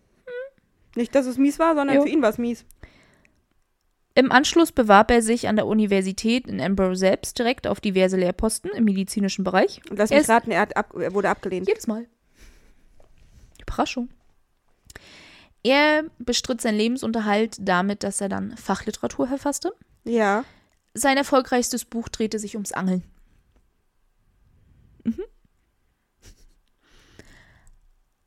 [0.95, 2.03] Nicht, dass es mies war, sondern Jo.
[2.03, 2.65] für ihn war es mies.
[4.15, 8.69] Im Anschluss bewarb er sich an der Universität in Edinburgh selbst direkt auf diverse Lehrposten
[8.71, 9.81] im medizinischen Bereich.
[9.89, 11.67] Und lass Er mich ist- raten, er, hat ab, er wurde abgelehnt.
[11.67, 12.07] Jedes Mal.
[13.61, 14.09] Überraschung.
[15.63, 19.73] Er bestritt seinen Lebensunterhalt damit, dass er dann Fachliteratur verfasste.
[20.03, 20.43] Ja.
[20.93, 23.03] Sein erfolgreichstes Buch drehte sich ums Angeln.
[25.05, 25.23] Mhm.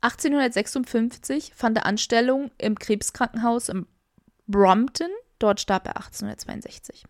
[0.01, 3.85] 1856 fand er Anstellung im Krebskrankenhaus in
[4.47, 5.09] Brompton.
[5.39, 7.05] Dort starb er 1862.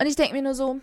[0.00, 0.80] Und ich denke mir nur so,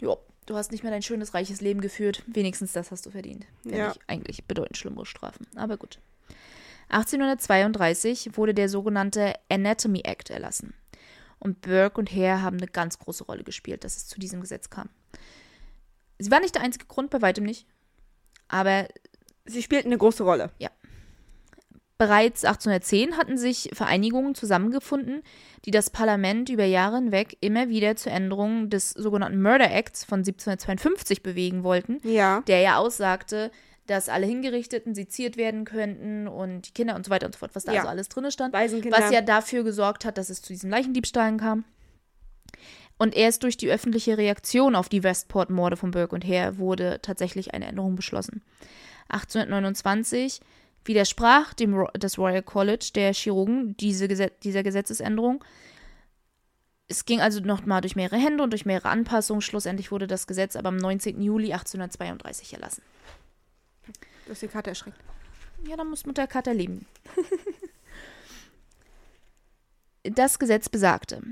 [0.00, 2.22] jo, du hast nicht mehr dein schönes, reiches Leben geführt.
[2.26, 3.46] Wenigstens das hast du verdient.
[3.64, 3.76] Ja.
[3.76, 3.94] Ja.
[4.06, 5.46] Eigentlich bedeutend schlimmere Strafen.
[5.56, 6.00] Aber gut.
[6.88, 10.74] 1832 wurde der sogenannte Anatomy Act erlassen.
[11.38, 14.70] Und Burke und Hare haben eine ganz große Rolle gespielt, dass es zu diesem Gesetz
[14.70, 14.88] kam.
[16.18, 17.66] Sie war nicht der einzige Grund, bei weitem nicht.
[18.48, 18.88] Aber
[19.46, 20.50] Sie spielten eine große Rolle.
[21.98, 25.22] Bereits 1810 hatten sich Vereinigungen zusammengefunden,
[25.64, 30.20] die das Parlament über Jahre hinweg immer wieder zur Änderung des sogenannten Murder Acts von
[30.20, 32.42] 1752 bewegen wollten, Ja.
[32.46, 33.50] der ja aussagte,
[33.86, 37.54] dass alle Hingerichteten seziert werden könnten und die Kinder und so weiter und so fort,
[37.54, 37.80] was da Ja.
[37.80, 38.54] also alles drin stand.
[38.54, 41.64] Was ja dafür gesorgt hat, dass es zu diesen Leichendiebstahlen kam.
[42.96, 47.52] Und erst durch die öffentliche Reaktion auf die Westport-Morde von Burke und Hare wurde tatsächlich
[47.52, 48.42] eine Änderung beschlossen.
[49.08, 50.40] 1829
[50.84, 55.44] widersprach dem das Royal College der Chirurgen diese Geset dieser Gesetzesänderung.
[56.88, 59.40] Es ging also noch mal durch mehrere Hände und durch mehrere Anpassungen.
[59.40, 61.20] Schlussendlich wurde das Gesetz aber am 19.
[61.22, 62.82] Juli 1832 erlassen.
[64.26, 64.98] Du hast die Karte erschreckt.
[65.66, 66.86] Ja, dann muss Mutter Kater leben.
[70.02, 71.22] das Gesetz besagte,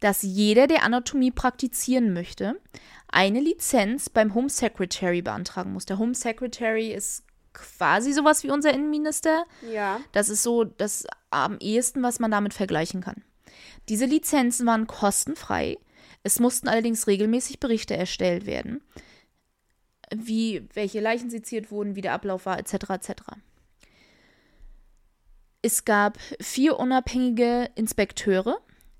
[0.00, 2.60] dass jeder, der Anatomie praktizieren möchte,
[3.08, 5.86] eine Lizenz beim Home Secretary beantragen muss.
[5.86, 7.22] Der Home Secretary ist
[7.54, 9.46] quasi sowas wie unser Innenminister.
[9.72, 10.00] Ja.
[10.12, 13.22] Das ist so das am ehesten, was man damit vergleichen kann.
[13.88, 15.78] Diese Lizenzen waren kostenfrei.
[16.22, 18.82] Es mussten allerdings regelmäßig Berichte erstellt werden,
[20.14, 22.90] wie welche Leichen seziert wurden, wie der Ablauf war, etc.
[22.90, 23.12] etc.
[25.62, 28.58] Es gab vier unabhängige Inspekteure,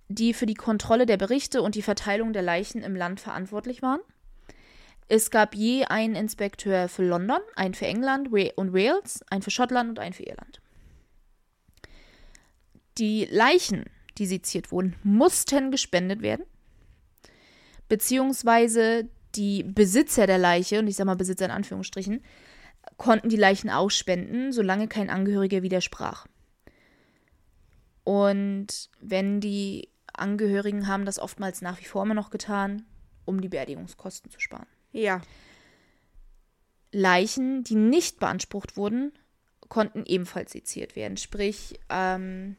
[0.08, 4.00] die für die Kontrolle der Berichte und die Verteilung der Leichen im Land verantwortlich waren.
[5.08, 9.90] Es gab je einen Inspekteur für London, einen für England und Wales, einen für Schottland
[9.90, 10.60] und einen für Irland.
[12.98, 13.84] Die Leichen,
[14.18, 16.46] die seziert wurden, mussten gespendet werden,
[17.88, 22.22] beziehungsweise die Besitzer der Leiche, und ich sag mal Besitzer in Anführungsstrichen,
[22.96, 26.26] konnten die Leichen ausspenden, solange kein Angehöriger widersprach.
[28.04, 32.86] Und wenn die Angehörigen haben das oftmals nach wie vor immer noch getan,
[33.24, 34.66] um die Beerdigungskosten zu sparen.
[34.94, 35.20] Ja.
[36.92, 39.12] Leichen, die nicht beansprucht wurden,
[39.68, 41.16] konnten ebenfalls seziert werden.
[41.16, 42.56] Sprich, ähm,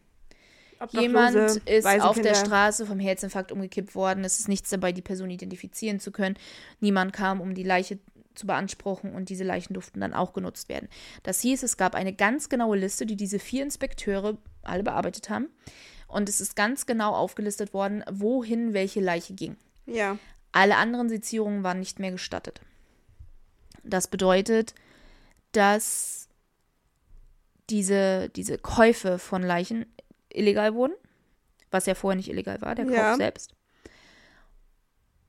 [0.91, 2.36] jemand ist auf der Waisenkinder.
[2.36, 4.25] Straße vom Herzinfarkt umgekippt worden.
[4.25, 6.36] Es ist nichts dabei, die Person identifizieren zu können.
[6.81, 7.99] Niemand kam, um die Leiche
[8.36, 10.89] zu beanspruchen und diese Leichen durften dann auch genutzt werden.
[11.23, 15.47] Das hieß, es gab eine ganz genaue Liste, die diese vier Inspekteure alle bearbeitet haben.
[16.07, 19.55] Und es ist ganz genau aufgelistet worden, wohin welche Leiche ging.
[19.86, 20.17] Ja.
[20.56, 22.62] Alle anderen Sezierungen waren nicht mehr gestattet.
[23.84, 24.74] Das bedeutet,
[25.51, 26.30] dass
[27.70, 29.86] diese, diese Käufe von Leichen
[30.30, 30.93] illegal wurden,
[31.72, 33.16] was ja vorher nicht illegal war, der Kauf Ja.
[33.18, 33.53] selbst.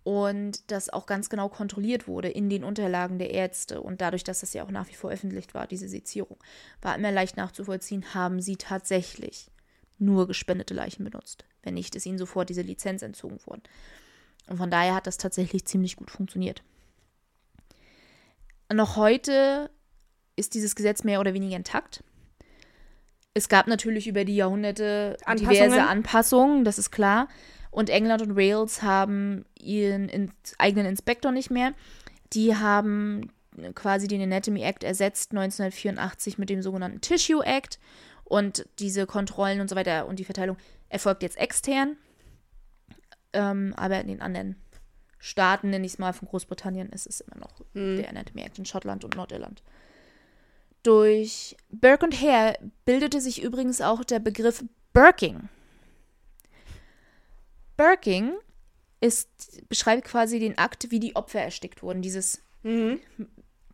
[0.04, 3.80] Und das auch ganz genau kontrolliert wurde in den Unterlagen der Ärzte.
[3.80, 6.38] Und dadurch, dass das ja auch nach wie vor öffentlich war, diese Sezierung,
[6.80, 9.50] war immer leicht nachzuvollziehen, haben sie tatsächlich
[9.98, 11.44] nur gespendete Leichen benutzt.
[11.64, 13.64] Wenn nicht, ist ihnen sofort diese Lizenz entzogen worden.
[14.48, 16.62] Und von daher hat das tatsächlich ziemlich gut funktioniert.
[18.72, 19.70] Noch heute
[20.36, 22.02] ist dieses Gesetz mehr oder weniger intakt.
[23.34, 25.78] Es gab natürlich über die Jahrhunderte diverse Anpassungen.
[25.80, 27.28] Anpassungen, das ist klar.
[27.70, 31.74] Und England und Wales haben ihren in eigenen Inspektor nicht mehr.
[32.32, 33.30] Die haben
[33.74, 37.78] quasi den Anatomy Act ersetzt 1984 mit dem sogenannten Tissue Act.
[38.24, 40.56] Und diese Kontrollen und so weiter und die Verteilung
[40.88, 41.96] erfolgt jetzt extern.
[43.36, 44.56] Ähm, aber in den anderen
[45.18, 48.64] Staaten, nenne ich es mal, von Großbritannien, ist es immer noch der Anatomy Act in
[48.64, 49.62] Schottland und Nordirland.
[50.82, 55.48] Durch Burke und Hare bildete sich übrigens auch der Begriff Burking.
[57.76, 58.34] Burking
[59.00, 62.02] ist, beschreibt quasi den Akt, wie die Opfer erstickt wurden.
[62.02, 62.98] Dieses Mhm.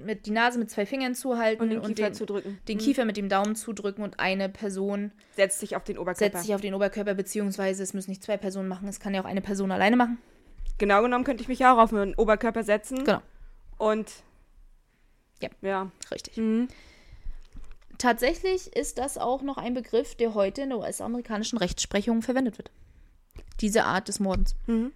[0.05, 2.59] Mit die Nase mit zwei Fingern zuhalten Und den und Kiefer den, zudrücken.
[2.69, 2.81] den Mhm.
[2.83, 6.33] Kiefer mit dem Daumen zudrücken und eine Person Setzt sich auf den Oberkörper.
[6.33, 9.21] setzt sich auf den Oberkörper, beziehungsweise es müssen nicht zwei Personen machen, es kann ja
[9.21, 10.19] auch eine Person alleine machen.
[10.79, 13.05] Genau genommen könnte ich mich ja auch auf den Oberkörper setzen.
[13.05, 13.21] Genau.
[13.79, 14.11] Und.
[15.41, 15.49] Ja.
[15.61, 15.91] Ja.
[16.11, 16.37] Richtig.
[16.37, 16.69] Mhm.
[17.99, 22.71] Tatsächlich ist das auch noch ein Begriff, der heute in der US-amerikanischen Rechtsprechung verwendet wird.
[23.61, 24.57] Diese Art des Mordens.
[24.67, 24.93] Mhm.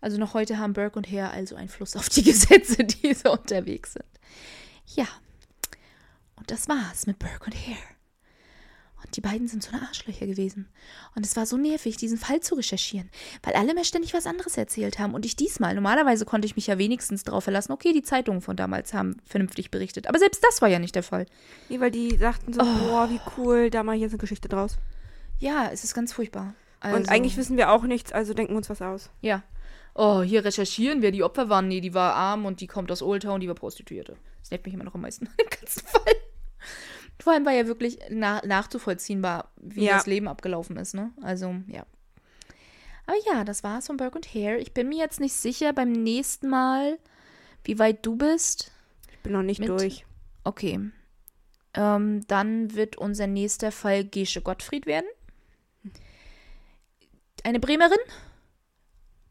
[0.00, 3.94] Also noch heute haben Burke und Hare also Einfluss auf die Gesetze, die so unterwegs
[3.94, 4.04] sind.
[4.94, 5.06] Ja.
[6.36, 7.82] Und das war's mit Burke und Hare.
[9.04, 10.68] Und die beiden sind so eine Arschlöcher gewesen.
[11.14, 13.08] Und es war so nervig, diesen Fall zu recherchieren,
[13.44, 15.14] weil alle mir ständig was anderes erzählt haben.
[15.14, 18.56] Und ich diesmal, normalerweise konnte ich mich ja wenigstens darauf verlassen, okay, die Zeitungen von
[18.56, 20.08] damals haben vernünftig berichtet.
[20.08, 21.26] Aber selbst das war ja nicht der Fall.
[21.68, 22.88] Nee, weil die sagten so, Oh.
[22.88, 24.78] boah, wie cool, da mal hier eine Geschichte draus.
[25.38, 26.54] Ja, es ist ganz furchtbar.
[26.80, 29.10] Also, Und eigentlich wissen wir auch nichts, also denken wir uns was aus.
[29.20, 29.44] Ja.
[30.00, 31.66] Oh, hier recherchieren, wer die Opfer waren.
[31.66, 34.16] Nee, die war arm und die kommt aus Old Town, die war Prostituierte.
[34.40, 36.14] Das nervt mich immer noch am meisten im ganzen Fall.
[37.20, 39.94] Vor allem war ja wirklich na nachzuvollziehbar, wie Ja.
[39.96, 41.10] das Leben abgelaufen ist, ne?
[41.20, 41.84] Also, ja.
[43.06, 44.58] Aber ja, das war's von Burke und Hare.
[44.58, 46.98] Ich bin mir jetzt nicht sicher beim nächsten Mal,
[47.64, 48.70] wie weit du bist.
[49.10, 50.06] Ich bin noch nicht Mit- durch.
[50.44, 50.78] Okay.
[51.74, 55.06] Ähm, dann wird unser nächster Fall Gesche Gottfried werden.
[57.44, 57.98] Eine Bremerin,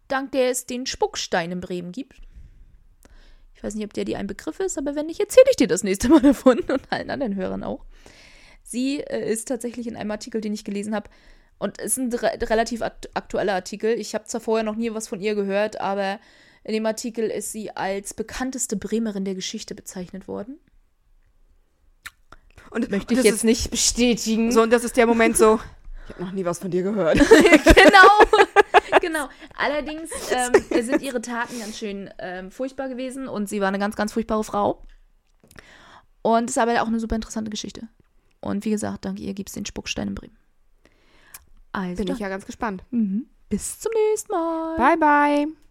[0.07, 2.21] dank der es den Spuckstein in Bremen gibt.
[3.55, 5.67] Ich weiß nicht, ob der dir ein Begriff ist, aber wenn nicht, erzähle ich dir
[5.67, 7.85] das nächste Mal davon und allen anderen Hörern auch.
[8.63, 11.09] Sie äh, ist tatsächlich in einem Artikel, den ich gelesen habe,
[11.59, 13.99] und es ist ein re relativ akt aktueller Artikel.
[13.99, 16.19] Ich habe zwar vorher noch nie was von ihr gehört, aber
[16.63, 20.59] in dem Artikel ist sie als bekannteste Bremerin der Geschichte bezeichnet worden.
[22.69, 24.51] Und Möchte ich das jetzt ist, nicht bestätigen.
[24.51, 25.59] So, und das ist der Moment so,
[26.07, 27.17] ich habe noch nie was von dir gehört.
[27.29, 28.41] genau.
[29.01, 29.27] genau.
[29.55, 33.95] Allerdings ähm, sind ihre Taten ganz schön ähm, furchtbar gewesen und sie war eine ganz,
[33.95, 34.83] ganz furchtbare Frau.
[36.21, 37.87] Und es ist aber auch eine super interessante Geschichte.
[38.41, 40.37] Und wie gesagt, dank ihr gibt es den Spuckstein in Bremen.
[41.71, 42.83] Also, Bin ich ja ganz gespannt.
[42.91, 43.27] mhm.
[43.49, 44.77] bis zum nächsten Mal.
[44.77, 45.66] Bye, bye.